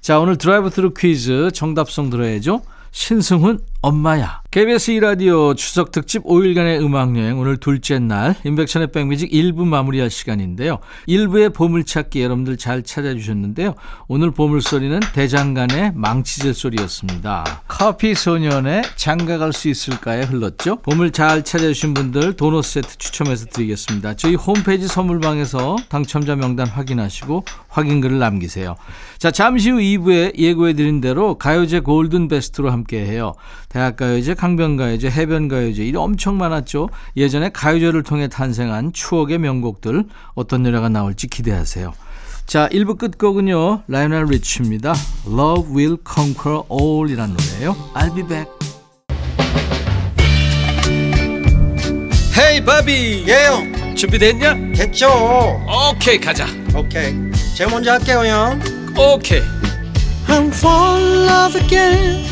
자, 0.00 0.18
오늘 0.18 0.38
드라이브 0.38 0.70
트루 0.70 0.94
퀴즈 0.94 1.50
정답송 1.52 2.08
들어야죠. 2.08 2.62
신승훈 2.90 3.58
엄마야. 3.82 4.42
KBS 4.52 4.92
2라디오 4.92 5.56
추석 5.56 5.90
특집 5.90 6.24
5일간의 6.24 6.84
음악여행 6.84 7.38
오늘 7.40 7.56
둘째 7.56 7.98
날 7.98 8.36
임백천의 8.44 8.92
백뮤직 8.92 9.32
1부 9.32 9.64
마무리할 9.64 10.10
시간인데요. 10.10 10.78
1부의 11.08 11.54
보물찾기 11.54 12.22
여러분들 12.22 12.58
잘 12.58 12.82
찾아주셨는데요. 12.82 13.74
오늘 14.08 14.30
보물소리는 14.30 15.00
대장간의 15.14 15.92
망치질 15.94 16.52
소리였습니다. 16.52 17.62
커피 17.66 18.14
소년의 18.14 18.82
장가갈 18.94 19.54
수 19.54 19.70
있을까에 19.70 20.24
흘렀죠. 20.24 20.76
보물 20.76 21.10
잘 21.12 21.42
찾아주신 21.42 21.94
분들 21.94 22.34
도넛 22.34 22.62
세트 22.62 22.98
추첨해서 22.98 23.46
드리겠습니다. 23.46 24.14
저희 24.16 24.34
홈페이지 24.34 24.86
선물방에서 24.86 25.76
당첨자 25.88 26.36
명단 26.36 26.68
확인하시고 26.68 27.46
확인글을 27.68 28.18
남기세요. 28.18 28.76
자 29.16 29.30
잠시 29.30 29.70
후 29.70 29.78
2부에 29.78 30.38
예고해드린 30.38 31.00
대로 31.00 31.38
가요제 31.38 31.80
golden 31.80 32.28
best로 32.28 32.70
함께해요. 32.70 33.32
대학가요제, 33.72 34.34
강변가요제, 34.34 35.10
해변가요제 35.10 35.84
이게 35.84 35.96
엄청 35.96 36.36
많았죠. 36.36 36.90
예전에 37.16 37.48
가요제를 37.48 38.02
통해 38.02 38.28
탄생한 38.28 38.92
추억의 38.92 39.38
명곡들 39.38 40.04
어떤 40.34 40.62
노래가 40.62 40.88
나올지 40.88 41.26
기대하세요. 41.26 41.92
자, 42.46 42.68
1부 42.68 42.98
끝곡은요. 42.98 43.84
라이오넬 43.88 44.26
리치입니다. 44.26 44.94
Love 45.26 45.74
Will 45.74 45.96
Conquer 46.06 46.62
All 46.70 47.10
이란 47.10 47.34
노래예요. 47.34 47.74
I'll 47.94 48.14
be 48.14 48.22
back. 48.26 48.50
헤이 52.38 52.64
바비 52.64 53.24
예영 53.28 53.94
준비됐냐? 53.94 54.72
됐죠 54.74 55.06
오케이 55.90 56.18
가자 56.18 56.46
오케이 56.74 57.14
제가 57.54 57.70
먼저 57.70 57.92
할게요 57.92 58.24
형 58.24 58.60
오케이 58.96 59.42
I'm 60.26 60.48
fall 60.48 60.98
in 60.98 61.28
love 61.28 61.60
again 61.60 62.31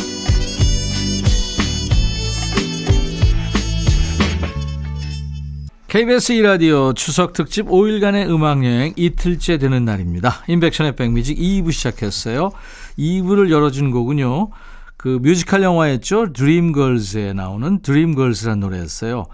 KBS 5.91 6.35
2라디오 6.35 6.95
추석 6.95 7.33
특집 7.33 7.65
5일간의 7.65 8.29
음악여행 8.29 8.93
이틀째 8.95 9.57
되는 9.57 9.83
날입니다. 9.83 10.41
임백천의 10.47 10.95
백뮤직 10.95 11.37
2부 11.37 11.73
시작했어요. 11.73 12.51
2부를 12.97 13.49
열어준 13.49 13.91
곡은요. 13.91 14.51
그 14.95 15.19
뮤지컬 15.21 15.63
영화였죠. 15.63 16.31
드림걸스에 16.31 17.33
나오는 17.33 17.81
드림걸스라는 17.81 18.61
노래였어요. 18.61 19.25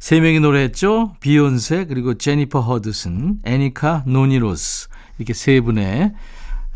세 0.00 0.20
명이 0.20 0.40
노래했죠. 0.40 1.16
비욘세 1.20 1.86
그리고 1.86 2.12
제니퍼 2.12 2.60
허드슨, 2.60 3.38
애니카 3.44 4.02
노니 4.06 4.42
로즈 4.42 4.88
이렇게 5.16 5.32
세 5.32 5.62
분의 5.62 6.12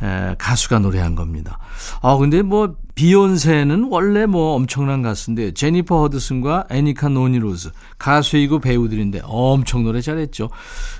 에, 0.03 0.35
가수가 0.38 0.79
노래한 0.79 1.14
겁니다. 1.14 1.59
아 2.01 2.16
근데 2.16 2.40
뭐 2.40 2.75
비욘세는 2.96 3.88
원래 3.90 4.24
뭐 4.24 4.54
엄청난 4.54 5.02
가수인데 5.02 5.52
제니퍼 5.52 6.00
허드슨과 6.00 6.64
애니카 6.70 7.11
노니 7.11 7.37
로즈 7.37 7.70
가수이고 7.98 8.59
배우들인데 8.59 9.20
엄청 9.24 9.85
노래 9.85 10.00
잘했죠. 10.00 10.48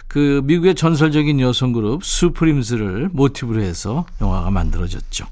그 0.07 0.43
미국의 0.45 0.75
전설적인 0.75 1.41
여성 1.41 1.73
그룹 1.73 2.05
수프림스를 2.05 3.09
모티브로 3.13 3.63
해서 3.63 4.05
영화가 4.21 4.51
만들어졌죠. 4.51 5.27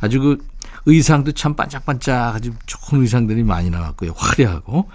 아주 0.00 0.20
그 0.20 0.38
의상도 0.86 1.32
참 1.32 1.54
반짝반짝 1.54 2.36
아주 2.36 2.52
좋은 2.66 3.02
의상들이 3.02 3.42
많이 3.42 3.68
나왔고요. 3.68 4.12
화려하고. 4.16 4.88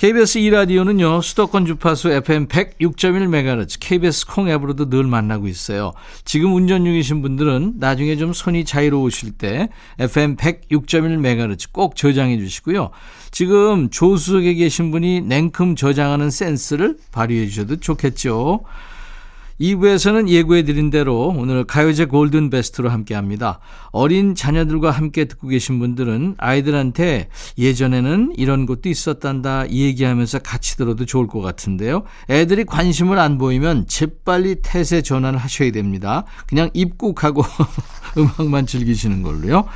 KBS 0.00 0.38
2라디오는요, 0.38 1.20
수도권 1.20 1.66
주파수 1.66 2.08
FM 2.10 2.46
106.1MHz, 2.46 3.76
KBS 3.80 4.28
콩 4.28 4.48
앱으로도 4.48 4.88
늘 4.88 5.04
만나고 5.04 5.46
있어요. 5.46 5.92
지금 6.24 6.54
운전 6.54 6.86
중이신 6.86 7.20
분들은 7.20 7.74
나중에 7.76 8.16
좀 8.16 8.32
손이 8.32 8.64
자유로우실 8.64 9.32
때 9.32 9.68
FM 9.98 10.36
106.1MHz 10.36 11.70
꼭 11.70 11.96
저장해 11.96 12.38
주시고요. 12.38 12.92
지금 13.30 13.90
조수석에 13.90 14.54
계신 14.54 14.90
분이 14.90 15.20
냉큼 15.20 15.76
저장하는 15.76 16.30
센스를 16.30 16.96
발휘해 17.12 17.46
주셔도 17.46 17.76
좋겠죠. 17.76 18.60
2부에서는 19.60 20.28
예고해드린 20.28 20.90
대로 20.90 21.34
오늘 21.36 21.64
가요제 21.64 22.06
골든 22.06 22.50
베스트로 22.50 22.88
함께 22.88 23.14
합니다. 23.14 23.60
어린 23.92 24.34
자녀들과 24.34 24.90
함께 24.90 25.26
듣고 25.26 25.48
계신 25.48 25.78
분들은 25.78 26.36
아이들한테 26.38 27.28
예전에는 27.58 28.32
이런 28.36 28.64
것도 28.64 28.88
있었단다 28.88 29.70
얘기하면서 29.70 30.38
같이 30.38 30.76
들어도 30.76 31.04
좋을 31.04 31.26
것 31.26 31.40
같은데요. 31.40 32.04
애들이 32.30 32.64
관심을 32.64 33.18
안 33.18 33.36
보이면 33.36 33.86
재빨리 33.86 34.56
태세 34.62 35.02
전환을 35.02 35.38
하셔야 35.38 35.70
됩니다. 35.72 36.24
그냥 36.46 36.70
입국하고 36.72 37.42
음악만 38.16 38.66
즐기시는 38.66 39.22
걸로요. 39.22 39.66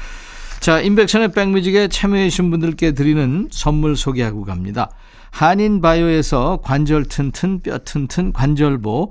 자, 0.60 0.80
임백천의 0.80 1.32
백뮤직에 1.32 1.88
참여해주신 1.88 2.50
분들께 2.50 2.92
드리는 2.92 3.48
선물 3.52 3.96
소개하고 3.96 4.44
갑니다. 4.44 4.90
한인바이오에서 5.30 6.60
관절 6.62 7.04
튼튼 7.04 7.60
뼈 7.60 7.78
튼튼 7.78 8.32
관절보 8.32 9.10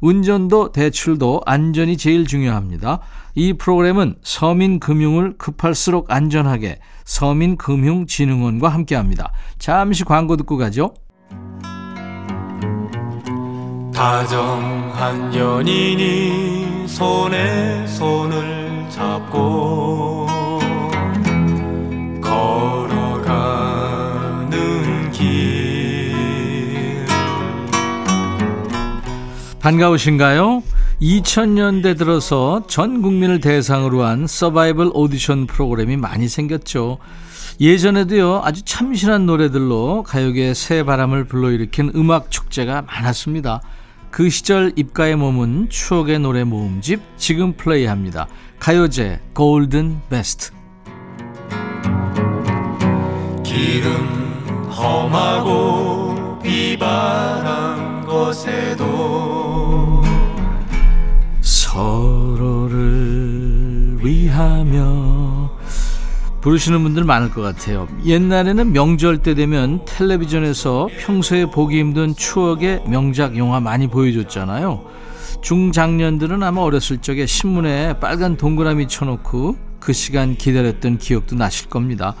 운전도 0.00 0.72
대출도 0.72 1.42
안전이 1.46 1.96
제일 1.96 2.26
중요합니다. 2.26 3.00
이 3.34 3.52
프로그램은 3.54 4.16
서민금융을 4.22 5.36
급할수록 5.38 6.10
안전하게 6.10 6.80
서민금융진흥원과 7.04 8.68
함께합니다. 8.68 9.32
잠시 9.58 10.04
광고 10.04 10.36
듣고 10.36 10.56
가죠. 10.56 10.94
다정한 13.94 15.34
연인이 15.34 16.86
손에 16.88 17.86
손을 17.86 18.86
잡고 18.88 20.29
반가우신가요? 29.60 30.62
2000년대 31.02 31.96
들어서 31.96 32.62
전 32.66 33.02
국민을 33.02 33.40
대상으로 33.40 34.02
한 34.04 34.26
서바이벌 34.26 34.90
오디션 34.94 35.46
프로그램이 35.46 35.96
많이 35.96 36.28
생겼죠. 36.28 36.98
예전에도요, 37.60 38.40
아주 38.42 38.62
참신한 38.64 39.26
노래들로 39.26 40.02
가요계의 40.04 40.54
새 40.54 40.82
바람을 40.82 41.24
불러일으킨 41.24 41.92
음악 41.94 42.30
축제가 42.30 42.82
많았습니다. 42.82 43.60
그 44.10 44.30
시절 44.30 44.72
입가에 44.76 45.14
머문 45.14 45.68
추억의 45.68 46.20
노래 46.20 46.42
모음집 46.42 47.00
지금 47.18 47.52
플레이합니다. 47.52 48.28
가요제 48.58 49.20
골든 49.34 50.00
베스트. 50.08 50.52
길은 53.44 54.70
험하고 54.70 56.38
비바람 56.42 58.06
곳에도 58.06 59.39
서로를 61.80 62.76
위하며 64.02 65.50
부르시는 66.42 66.82
분들 66.82 67.04
많을 67.04 67.30
것 67.30 67.40
같아요. 67.40 67.88
옛날에는 68.04 68.72
명절 68.72 69.18
때 69.18 69.34
되면 69.34 69.82
텔레비전에서 69.86 70.88
평소에 71.00 71.46
보기 71.46 71.78
힘든 71.78 72.14
추억의 72.14 72.82
명작 72.86 73.38
영화 73.38 73.60
많이 73.60 73.86
보여줬잖아요. 73.86 74.84
중장년들은 75.40 76.42
아마 76.42 76.60
어렸을 76.60 76.98
적에 76.98 77.24
신문에 77.24 77.98
빨간 77.98 78.36
동그라미 78.36 78.88
쳐놓고 78.88 79.56
그 79.80 79.94
시간 79.94 80.34
기다렸던 80.36 80.98
기억도 80.98 81.34
나실 81.36 81.70
겁니다. 81.70 82.14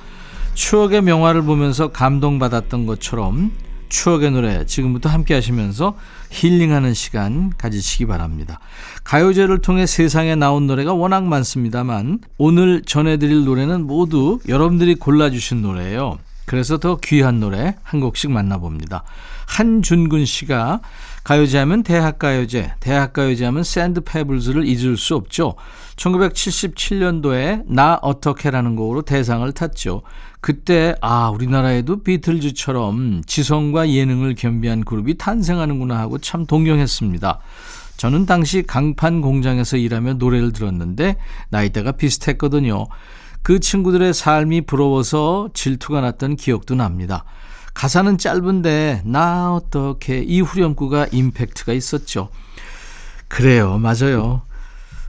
추억의 0.54 1.02
명화를 1.02 1.42
보면서 1.42 1.88
감동받았던 1.88 2.86
것처럼 2.86 3.52
추억의 3.90 4.30
노래 4.30 4.64
지금부터 4.64 5.10
함께 5.10 5.34
하시면서 5.34 5.96
힐링하는 6.30 6.94
시간 6.94 7.52
가지시기 7.58 8.06
바랍니다. 8.06 8.58
가요제를 9.04 9.60
통해 9.60 9.84
세상에 9.84 10.34
나온 10.36 10.66
노래가 10.66 10.94
워낙 10.94 11.24
많습니다만 11.24 12.20
오늘 12.38 12.82
전해드릴 12.86 13.44
노래는 13.44 13.86
모두 13.86 14.38
여러분들이 14.48 14.94
골라주신 14.94 15.60
노래예요. 15.60 16.18
그래서 16.46 16.78
더 16.78 16.96
귀한 16.96 17.38
노래 17.38 17.76
한 17.82 18.00
곡씩 18.00 18.30
만나봅니다. 18.30 19.04
한준근 19.50 20.24
씨가 20.26 20.80
가요제 21.24 21.58
하면 21.58 21.82
대학가요제, 21.82 22.74
대학가요제 22.78 23.44
하면 23.46 23.64
샌드페블즈를 23.64 24.64
잊을 24.64 24.96
수 24.96 25.16
없죠. 25.16 25.56
1977년도에 25.96 27.64
나 27.66 27.98
어떻게라는 28.00 28.76
곡으로 28.76 29.02
대상을 29.02 29.50
탔죠. 29.52 30.02
그때 30.40 30.94
아 31.02 31.28
우리나라에도 31.30 32.02
비틀즈처럼 32.02 33.22
지성과 33.26 33.90
예능을 33.90 34.34
겸비한 34.36 34.84
그룹이 34.84 35.18
탄생하는구나 35.18 35.98
하고 35.98 36.18
참 36.18 36.46
동경했습니다. 36.46 37.40
저는 37.98 38.24
당시 38.24 38.62
강판 38.62 39.20
공장에서 39.20 39.76
일하며 39.76 40.14
노래를 40.14 40.52
들었는데 40.52 41.16
나이대가 41.50 41.92
비슷했거든요. 41.92 42.86
그 43.42 43.58
친구들의 43.58 44.14
삶이 44.14 44.62
부러워서 44.62 45.50
질투가 45.52 46.00
났던 46.00 46.36
기억도 46.36 46.76
납니다. 46.76 47.24
가사는 47.74 48.18
짧은데 48.18 49.02
나 49.04 49.54
어떡해 49.54 50.18
이 50.18 50.40
후렴구가 50.40 51.08
임팩트가 51.12 51.72
있었죠. 51.72 52.28
그래요, 53.28 53.78
맞아요. 53.78 54.42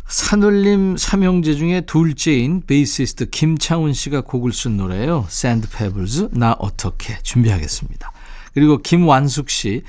산울림 0.08 0.98
삼형제 0.98 1.56
중에 1.56 1.82
둘째인 1.82 2.64
베이시스트 2.68 3.30
김창훈 3.30 3.94
씨가 3.94 4.22
곡을 4.22 4.52
쓴 4.52 4.76
노래예요. 4.76 5.26
샌드 5.30 5.70
페블즈 5.70 6.30
나 6.34 6.52
어떡해 6.60 7.18
준비하겠습니다. 7.24 8.12
그리고 8.54 8.78
김완숙 8.78 9.50
씨 9.50 9.84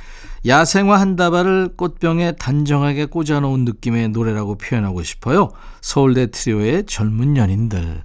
야생화 0.47 1.01
한 1.01 1.17
다발을 1.17 1.71
꽃병에 1.77 2.33
단정하게 2.33 3.07
꽂아놓은 3.07 3.65
느낌의 3.65 4.11
노래라고 4.11 4.59
표현하고 4.59 5.03
싶어요. 5.03 5.53
서울대 5.81 6.31
트리오의 6.31 6.87
젊은 6.87 7.37
연인들. 7.37 8.03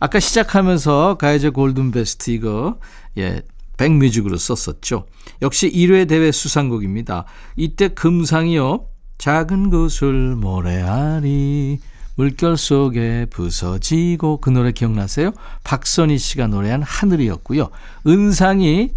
아까 0.00 0.20
시작하면서 0.20 1.18
가요제 1.18 1.50
골든 1.50 1.92
베스트 1.92 2.30
이거 2.30 2.78
예 3.16 3.42
백뮤직으로 3.78 4.36
썼었죠. 4.36 5.06
역시 5.40 5.70
1회 5.70 6.06
대회 6.06 6.30
수상곡입니다. 6.30 7.24
이때 7.56 7.88
금상이요. 7.88 8.86
작은 9.16 9.70
구슬 9.70 10.36
모래알이 10.36 11.80
물결 12.16 12.56
속에 12.56 13.26
부서지고 13.30 14.40
그 14.40 14.50
노래 14.50 14.72
기억나세요? 14.72 15.32
박선희 15.64 16.18
씨가 16.18 16.48
노래한 16.48 16.82
하늘이었고요. 16.82 17.70
은상이 18.06 18.90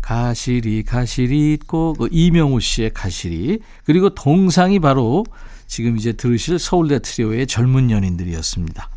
가시리 0.00 0.84
가시리 0.84 1.54
있고 1.54 1.94
그 1.94 2.08
이명우 2.10 2.60
씨의 2.60 2.92
가시리 2.94 3.58
그리고 3.84 4.14
동상이 4.14 4.78
바로 4.78 5.24
지금 5.66 5.96
이제 5.96 6.12
들으실 6.12 6.58
서울대 6.58 7.00
트리오의 7.00 7.46
젊은 7.46 7.90
연인들이었습니다. 7.90 8.90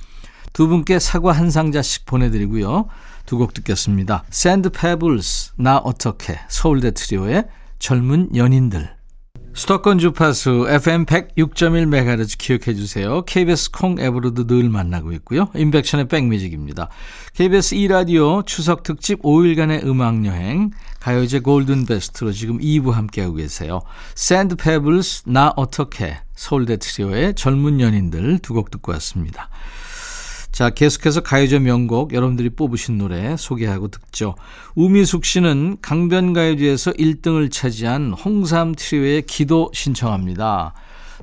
두 0.54 0.68
분께 0.68 1.00
사과 1.00 1.32
한 1.32 1.50
상자씩 1.50 2.06
보내드리고요. 2.06 2.88
두 3.28 3.38
곡 3.38 3.54
듣겠습니다. 3.54 4.24
샌드 4.32 4.72
페블스 4.72 5.52
나 5.58 5.78
어떡해 5.78 6.40
서울대 6.50 6.90
트리오의 6.92 7.46
젊은 7.78 8.36
연인들 8.36 8.98
수도권 9.54 9.98
주파수 9.98 10.68
FM 10.70 11.06
106.1MHz 11.06 12.38
기억해 12.38 12.76
주세요. 12.76 13.24
KBS 13.24 13.72
콩 13.72 14.00
앱으로도 14.00 14.46
늘 14.46 14.70
만나고 14.70 15.12
있고요. 15.14 15.50
임백천의 15.56 16.08
백뮤직입니다. 16.10 16.90
KBS 17.34 17.76
2라디오 17.76 18.46
추석 18.46 18.84
특집 18.84 19.20
5일간의 19.24 19.84
음악여행 19.84 20.70
가요제 21.00 21.40
golden 21.40 21.88
best로 21.88 22.34
지금 22.34 22.60
2부 22.60 22.92
함께하고 22.92 23.34
계세요. 23.34 23.82
샌드 24.14 24.56
페블스 24.56 25.24
나 25.26 25.52
어떡해 25.56 26.20
서울대 26.36 26.78
트리오의 26.78 27.34
젊은 27.34 27.82
연인들 27.82 28.38
두 28.40 28.54
곡 28.54 28.70
듣고 28.70 28.92
왔습니다. 28.92 29.50
자, 30.58 30.72
계속해서 30.72 31.22
가요제 31.22 31.60
명곡 31.60 32.16
여러분들이 32.16 32.50
뽑으신 32.50 32.98
노래 32.98 33.38
소개하고 33.38 33.90
듣죠. 33.90 34.34
우미숙 34.74 35.24
씨는 35.24 35.78
강변가요제에서 35.84 36.94
1등을 36.94 37.52
차지한 37.52 38.14
홍삼 38.14 38.74
트리오의 38.76 39.28
기도 39.28 39.70
신청합니다. 39.72 40.74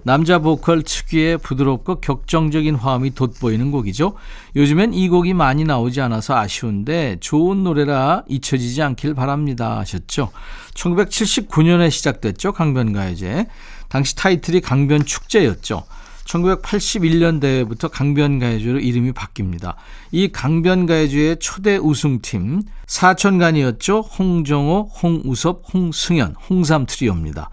남자 0.04 0.38
보컬 0.38 0.84
특유의 0.84 1.38
부드럽고 1.38 1.96
격정적인 1.96 2.76
화음이 2.76 3.16
돋보이는 3.16 3.72
곡이죠. 3.72 4.14
요즘엔 4.54 4.94
이 4.94 5.08
곡이 5.08 5.34
많이 5.34 5.64
나오지 5.64 6.00
않아서 6.00 6.36
아쉬운데 6.36 7.16
좋은 7.18 7.64
노래라 7.64 8.22
잊혀지지 8.28 8.82
않길 8.82 9.14
바랍니다 9.14 9.78
하셨죠. 9.80 10.30
1979년에 10.74 11.90
시작됐죠. 11.90 12.52
강변가요제. 12.52 13.48
당시 13.88 14.14
타이틀이 14.14 14.60
강변축제였죠. 14.60 15.82
1981년 16.24 17.40
대회부터 17.40 17.88
강변가요제로 17.88 18.78
이름이 18.78 19.12
바뀝니다. 19.12 19.74
이 20.10 20.28
강변가요제의 20.32 21.38
초대 21.38 21.76
우승팀 21.76 22.62
사천간이었죠. 22.86 24.00
홍정호, 24.00 24.90
홍우섭, 25.02 25.62
홍승현, 25.72 26.34
홍삼 26.48 26.86
트리오입니다. 26.86 27.50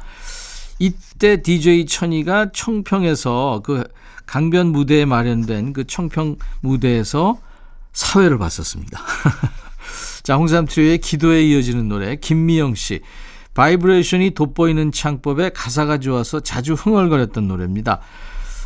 이때 0.80 1.42
DJ 1.42 1.86
천이가 1.86 2.52
청평에서 2.54 3.62
그 3.64 3.84
강변 4.26 4.68
무대에 4.68 5.06
마련된 5.06 5.74
그 5.74 5.86
청평 5.86 6.38
무대에서 6.62 7.38
사회를 7.94 8.38
봤었습니다. 8.38 9.00
자, 10.24 10.38
홍삼 10.38 10.66
트리오의 10.66 11.00
기도에 11.00 11.44
이어지는 11.44 11.88
노래 11.88 12.16
김미영 12.16 12.76
씨. 12.76 13.02
바이브레이션이 13.54 14.32
돋보이는 14.32 14.92
창법에 14.92 15.50
가사가 15.50 15.98
좋아서 16.00 16.40
자주 16.40 16.74
흥얼거렸던 16.74 17.48
노래입니다. 17.48 18.00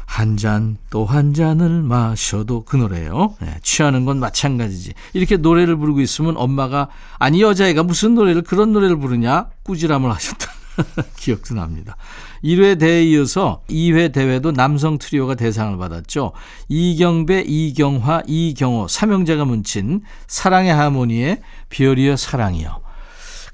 한 0.05 0.37
잔 0.37 0.77
또 0.89 1.05
한 1.05 1.33
잔을 1.33 1.81
마셔도 1.81 2.63
그 2.63 2.77
노래예요. 2.77 3.35
네, 3.41 3.55
취하는 3.63 4.05
건 4.05 4.19
마찬가지지. 4.19 4.93
이렇게 5.13 5.37
노래를 5.37 5.75
부르고 5.75 6.01
있으면 6.01 6.37
엄마가 6.37 6.89
아니 7.19 7.41
여자애가 7.41 7.83
무슨 7.83 8.15
노래를 8.15 8.41
그런 8.43 8.71
노래를 8.71 8.97
부르냐 8.97 9.47
꾸지람을 9.63 10.11
하셨던 10.11 10.49
기억도 11.17 11.55
납니다. 11.55 11.95
1회 12.43 12.79
대회에 12.79 13.03
이어서 13.05 13.61
2회 13.69 14.11
대회도 14.13 14.51
남성 14.51 14.97
트리오가 14.97 15.35
대상을 15.35 15.77
받았죠. 15.77 16.33
이경배, 16.69 17.45
이경화, 17.47 18.23
이경호 18.27 18.87
삼형제가 18.87 19.45
뭉친 19.45 20.01
사랑의 20.27 20.73
하모니의 20.73 21.41
비어리어 21.69 22.15
사랑이요. 22.17 22.81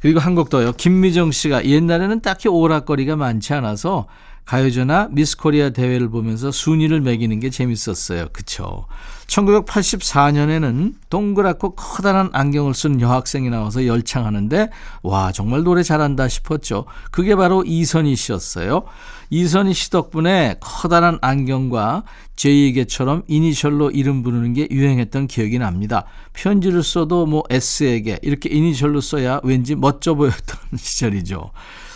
그리고 0.02 0.20
한 0.20 0.34
곡 0.36 0.50
더요. 0.50 0.72
김미정 0.74 1.32
씨가 1.32 1.66
옛날에는 1.66 2.22
딱히 2.22 2.50
오락거리가 2.50 3.16
많지 3.16 3.54
않아서 3.54 4.08
가요제나 4.52 5.08
미스코리아 5.12 5.70
대회를 5.70 6.10
보면서 6.10 6.52
순위를 6.52 7.00
매기는 7.00 7.40
게 7.40 7.50
재밌었어요. 7.50 8.28
그쵸? 8.34 8.86
1984년에는 9.28 10.94
동그랗고 11.10 11.76
커다란 11.76 12.30
안경을 12.34 12.74
쓴 12.74 13.00
여학생이 13.00 13.50
나와서 13.50 13.86
열창하는데 13.86 14.70
와 15.04 15.32
정말 15.32 15.64
노래 15.64 15.84
잘한다 15.84 16.28
싶었죠. 16.28 16.84
그게 17.12 17.38
바로 17.38 17.64
이선희 17.66 18.14
씨였어요. 18.18 18.84
이선희 19.30 19.74
씨 19.74 19.90
덕분에 19.90 20.58
커다란 20.60 21.18
안경과 21.22 22.04
제이에게처럼 22.36 23.24
이니셜로 23.30 23.92
이름 23.92 24.22
부르는 24.22 24.54
게 24.54 24.68
유행했던 24.70 25.28
기억이 25.28 25.60
납니다. 25.60 26.04
편지를 26.34 26.84
써도 26.84 27.26
뭐 27.26 27.44
S에게 27.50 28.20
이렇게 28.22 28.50
이니셜로 28.50 29.00
써야 29.00 29.40
왠지 29.46 29.76
멋져 29.76 30.14
보였던 30.16 30.60
시절이죠. 30.76 31.52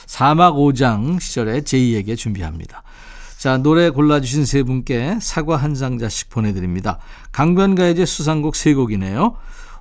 사막 0.06 0.56
5장 0.56 1.20
시절에 1.20 1.62
제이에게 1.62 2.16
준비합니다. 2.16 2.84
자, 3.38 3.58
노래 3.58 3.90
골라주신 3.90 4.46
세 4.46 4.64
분께 4.64 5.20
사과 5.22 5.58
한 5.58 5.76
상자씩 5.76 6.30
보내드립니다. 6.30 7.00
강변가요제 7.32 8.06
수상곡 8.06 8.56
세 8.56 8.74
곡이네요. 8.74 9.36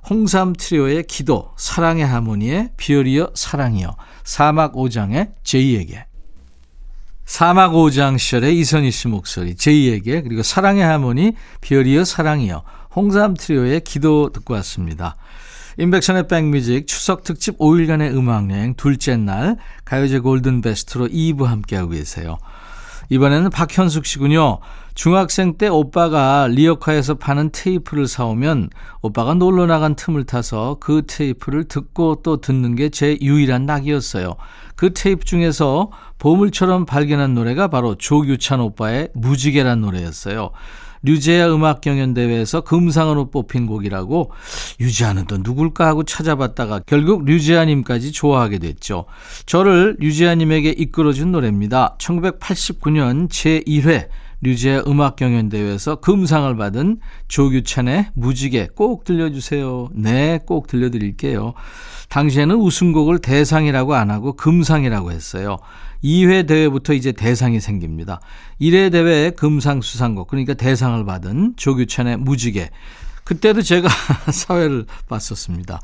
홍삼 0.07 0.53
트리오의 0.53 1.05
기도, 1.07 1.51
사랑의 1.57 2.05
하모니의 2.05 2.71
별이여 2.77 3.31
사랑이여, 3.33 3.95
4막 4.23 4.73
5장의 4.73 5.31
제이에게. 5.43 6.05
4막 7.25 7.71
5장 7.71 8.19
시절의 8.19 8.55
이선희 8.59 8.91
씨 8.91 9.07
목소리, 9.07 9.55
제이에게, 9.55 10.21
그리고 10.21 10.43
사랑의 10.43 10.83
하모니, 10.83 11.33
별이여 11.61 12.05
사랑이여, 12.05 12.63
홍삼 12.95 13.33
트리오의 13.33 13.81
기도 13.81 14.29
듣고 14.31 14.53
왔습니다. 14.53 15.15
임백천의 15.77 16.27
백뮤직 16.27 16.87
추석 16.87 17.23
특집 17.23 17.57
5일간의 17.57 18.15
음악여행 18.15 18.75
둘째 18.75 19.17
날 19.17 19.57
가요제 19.83 20.19
golden 20.19 20.61
best로 20.61 21.07
2부 21.07 21.43
함께하고 21.43 21.89
계세요. 21.89 22.37
이번에는 23.09 23.49
박현숙 23.51 24.05
씨군요. 24.05 24.59
중학생 24.95 25.57
때 25.57 25.67
오빠가 25.67 26.47
리어카에서 26.49 27.15
파는 27.15 27.51
테이프를 27.51 28.07
사오면 28.07 28.69
오빠가 29.01 29.33
놀러 29.33 29.65
나간 29.67 29.95
틈을 29.95 30.23
타서 30.23 30.77
그 30.79 31.03
테이프를 31.05 31.65
듣고 31.65 32.21
또 32.23 32.41
듣는 32.41 32.75
게 32.75 32.89
제 32.89 33.17
유일한 33.21 33.65
낙이었어요. 33.65 34.37
그 34.75 34.93
테이프 34.93 35.25
중에서 35.25 35.91
보물처럼 36.17 36.85
발견한 36.85 37.35
노래가 37.35 37.67
바로 37.67 37.95
조규찬 37.95 38.61
오빠의 38.61 39.09
무지개란 39.13 39.81
노래였어요. 39.81 40.51
류제아 41.05 41.53
음악 41.53 41.81
경연 41.81 42.13
대회에서 42.13 42.61
금상으로 42.61 43.29
뽑힌 43.29 43.67
곡이라고 43.67 44.31
류제아는 44.79 45.25
또 45.27 45.37
누굴까 45.37 45.85
하고 45.87 46.03
찾아봤다가 46.03 46.81
결국 46.85 47.25
류제아 47.25 47.65
님까지 47.65 48.11
좋아하게 48.11 48.59
됐죠. 48.59 49.05
저를 49.45 49.95
류제아 49.99 50.35
님에게 50.35 50.71
이끌어준 50.71 51.31
노래입니다. 51.31 51.95
1989년 51.99 53.29
제1회 53.29 54.07
류제 54.45 54.83
음악 54.87 55.15
경연 55.15 55.49
대회에서 55.49 55.95
금상을 55.95 56.55
받은 56.55 56.99
조규찬의 57.27 58.11
무지개 58.13 58.69
꼭 58.75 59.03
들려주세요. 59.03 59.89
네, 59.93 60.39
꼭 60.45 60.67
들려드릴게요. 60.67 61.55
당시에는 62.09 62.55
우승곡을 62.55 63.19
대상이라고 63.19 63.95
안 63.95 64.11
하고 64.11 64.33
금상이라고 64.33 65.11
했어요. 65.11 65.57
2회 66.03 66.47
대회부터 66.47 66.93
이제 66.93 67.11
대상이 67.11 67.59
생깁니다. 67.59 68.19
1회 68.61 68.91
대회 68.91 69.31
금상 69.31 69.81
수상곡, 69.81 70.27
그러니까 70.27 70.53
대상을 70.53 71.03
받은 71.03 71.53
조규찬의 71.57 72.17
무지개. 72.17 72.69
그때도 73.23 73.63
제가 73.63 73.89
사회를 74.31 74.85
봤었습니다. 75.09 75.79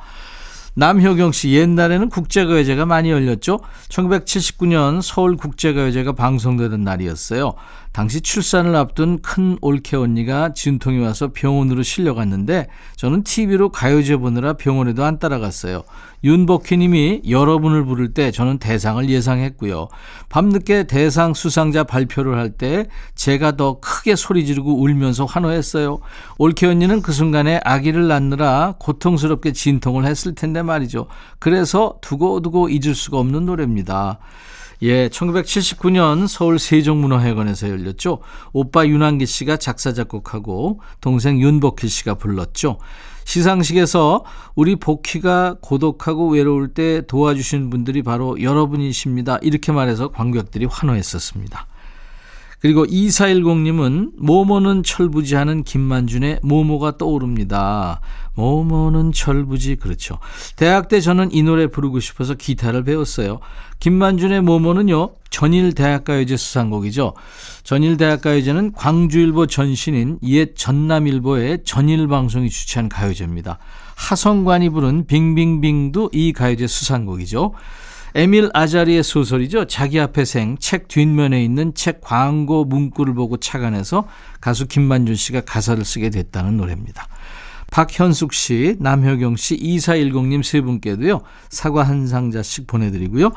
남효경 0.73 1.33
씨, 1.33 1.51
옛날에는 1.51 2.09
국제가요제가 2.09 2.85
많이 2.85 3.11
열렸죠? 3.11 3.59
1979년 3.89 5.01
서울 5.01 5.35
국제가요제가 5.35 6.13
방송되던 6.13 6.81
날이었어요. 6.81 7.53
당시 7.91 8.21
출산을 8.21 8.75
앞둔 8.75 9.21
큰 9.21 9.57
올케 9.61 9.97
언니가 9.97 10.53
진통이 10.53 10.99
와서 10.99 11.31
병원으로 11.33 11.83
실려갔는데 11.83 12.67
저는 12.95 13.23
TV로 13.23 13.69
가요제 13.69 14.17
보느라 14.17 14.53
병원에도 14.53 15.03
안 15.03 15.19
따라갔어요. 15.19 15.83
윤복희 16.23 16.77
님이 16.77 17.21
여러분을 17.27 17.83
부를 17.83 18.13
때 18.13 18.31
저는 18.31 18.59
대상을 18.59 19.09
예상했고요. 19.09 19.87
밤늦게 20.29 20.83
대상 20.83 21.33
수상자 21.33 21.83
발표를 21.83 22.37
할 22.37 22.51
때 22.51 22.87
제가 23.15 23.55
더 23.55 23.79
크게 23.79 24.15
소리 24.15 24.45
지르고 24.45 24.81
울면서 24.81 25.25
환호했어요. 25.25 25.99
올케 26.37 26.67
언니는 26.67 27.01
그 27.01 27.13
순간에 27.13 27.61
아기를 27.63 28.07
낳느라 28.07 28.75
고통스럽게 28.77 29.53
진통을 29.53 30.05
했을 30.05 30.35
텐데 30.35 30.61
말이죠. 30.61 31.07
그래서 31.39 31.95
두고두고 32.01 32.69
잊을 32.69 32.93
수가 32.93 33.17
없는 33.19 33.45
노래입니다. 33.45 34.19
예, 34.83 35.09
1979년 35.09 36.27
서울 36.27 36.57
세종문화회관에서 36.57 37.69
열렸죠. 37.69 38.19
오빠 38.51 38.87
윤한기 38.87 39.27
씨가 39.27 39.57
작사 39.57 39.93
작곡하고 39.93 40.79
동생 41.01 41.39
윤복희 41.39 41.87
씨가 41.87 42.15
불렀죠. 42.15 42.79
시상식에서 43.23 44.25
우리 44.55 44.75
복희가 44.75 45.57
고독하고 45.61 46.31
외로울 46.31 46.73
때 46.73 47.05
도와주신 47.05 47.69
분들이 47.69 48.01
바로 48.01 48.41
여러분이십니다. 48.41 49.37
이렇게 49.43 49.71
말해서 49.71 50.09
관객들이 50.09 50.65
환호했었습니다. 50.65 51.67
그리고 52.61 52.85
2410님은 52.85 54.11
모모는 54.17 54.83
철부지 54.83 55.35
하는 55.35 55.63
김만준의 55.63 56.41
모모가 56.43 56.97
떠오릅니다. 56.97 58.01
모모는 58.35 59.11
철부지 59.11 59.77
그렇죠. 59.77 60.19
대학 60.55 60.87
때 60.87 61.01
저는 61.01 61.33
이 61.33 61.41
노래 61.41 61.65
부르고 61.67 61.99
싶어서 61.99 62.35
기타를 62.35 62.83
배웠어요. 62.83 63.39
김만준의 63.79 64.41
모모는요. 64.41 65.15
전일대학가요제 65.31 66.37
수상곡이죠. 66.37 67.13
전일대학가요제는 67.63 68.73
광주일보 68.73 69.47
전신인 69.47 70.19
옛 70.23 70.55
전남일보의 70.55 71.63
전일방송이 71.65 72.49
주최한 72.49 72.89
가요제입니다. 72.89 73.57
하성관이 73.95 74.69
부른 74.69 75.07
빙빙빙도 75.07 76.11
이 76.13 76.31
가요제 76.31 76.67
수상곡이죠. 76.67 77.53
에밀 78.13 78.49
아자리의 78.53 79.03
소설이죠. 79.03 79.65
자기 79.67 79.99
앞에 79.99 80.25
생, 80.25 80.57
책 80.59 80.87
뒷면에 80.87 81.43
있는 81.43 81.73
책 81.73 82.01
광고 82.01 82.65
문구를 82.65 83.13
보고 83.13 83.37
착안해서 83.37 84.07
가수 84.41 84.67
김만준 84.67 85.15
씨가 85.15 85.41
가사를 85.41 85.83
쓰게 85.83 86.09
됐다는 86.09 86.57
노래입니다. 86.57 87.07
박현숙 87.71 88.33
씨, 88.33 88.75
남효경 88.79 89.37
씨, 89.37 89.57
2410님 89.57 90.43
세 90.43 90.59
분께도요, 90.59 91.21
사과 91.49 91.83
한 91.83 92.05
상자씩 92.05 92.67
보내드리고요. 92.67 93.31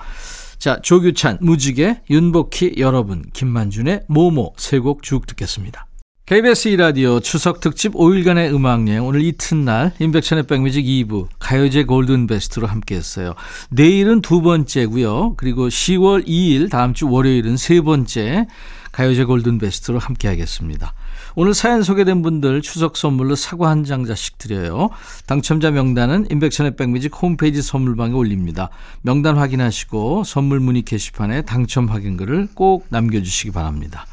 자, 0.59 0.81
조규찬, 0.83 1.39
무지개, 1.41 2.01
윤복희, 2.11 2.75
여러분, 2.79 3.25
김만준의 3.33 4.03
모모 4.09 4.55
세 4.57 4.81
곡 4.81 5.03
쭉 5.03 5.27
듣겠습니다. 5.27 5.87
KBS 6.27 6.71
2라디오 6.71 7.23
추석 7.23 7.61
특집 7.61 7.93
5일간의 7.93 8.55
음악여행 8.55 9.05
오늘 9.05 9.21
이튿날 9.21 9.93
임백천의 9.99 10.45
백뮤직 10.47 10.83
2부 10.83 11.27
가요제 11.39 11.85
golden 11.85 12.27
best로 12.29 12.67
함께했어요. 12.67 13.35
내일은 13.69 14.23
두 14.23 14.41
번째고요. 14.41 15.35
그리고 15.37 15.69
10월 15.69 16.27
2일 16.27 16.71
다음 16.71 16.95
주 16.95 17.11
월요일은 17.11 17.59
세 17.59 17.83
번째 17.83 18.47
가요제 18.93 19.25
골든 19.25 19.59
베스트로 19.59 19.99
함께하겠습니다. 19.99 20.95
오늘 21.35 21.53
사연 21.53 21.83
소개된 21.83 22.23
분들 22.23 22.63
추석 22.63 22.97
선물로 22.97 23.35
사과 23.35 23.69
한 23.69 23.85
장자씩 23.85 24.39
드려요. 24.39 24.89
당첨자 25.27 25.73
명단은 25.73 26.29
인백션의 26.31 26.77
백뮤직 26.77 27.13
홈페이지 27.21 27.61
선물방에 27.61 28.15
올립니다. 28.15 28.71
명단 29.03 29.37
확인하시고 29.37 30.25
선물 30.25 30.61
문의 30.61 30.83
게시판에 30.83 31.43
당첨 31.43 31.87
확인글을 31.91 32.49
꼭 32.55 32.87
남겨주시기 32.89 33.51
바랍니다. 33.51 34.07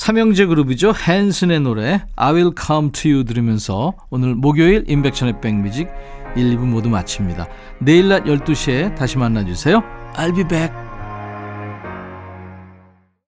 삼형제 0.00 0.46
그룹이죠. 0.46 0.94
헨슨의 1.06 1.60
노래 1.60 2.00
I 2.16 2.32
Will 2.32 2.52
Come 2.58 2.90
To 2.90 3.10
You 3.10 3.24
들으면서 3.24 3.92
오늘 4.08 4.34
목요일 4.34 4.82
인백션의 4.88 5.42
백뮤직 5.42 5.90
1, 6.36 6.56
2부 6.56 6.60
모두 6.60 6.88
마칩니다. 6.88 7.46
내일 7.80 8.08
낮 8.08 8.24
12시에 8.24 8.96
다시 8.96 9.18
만나주세요. 9.18 9.82
I'll 10.14 10.34
be 10.34 10.48
back. 10.48 10.89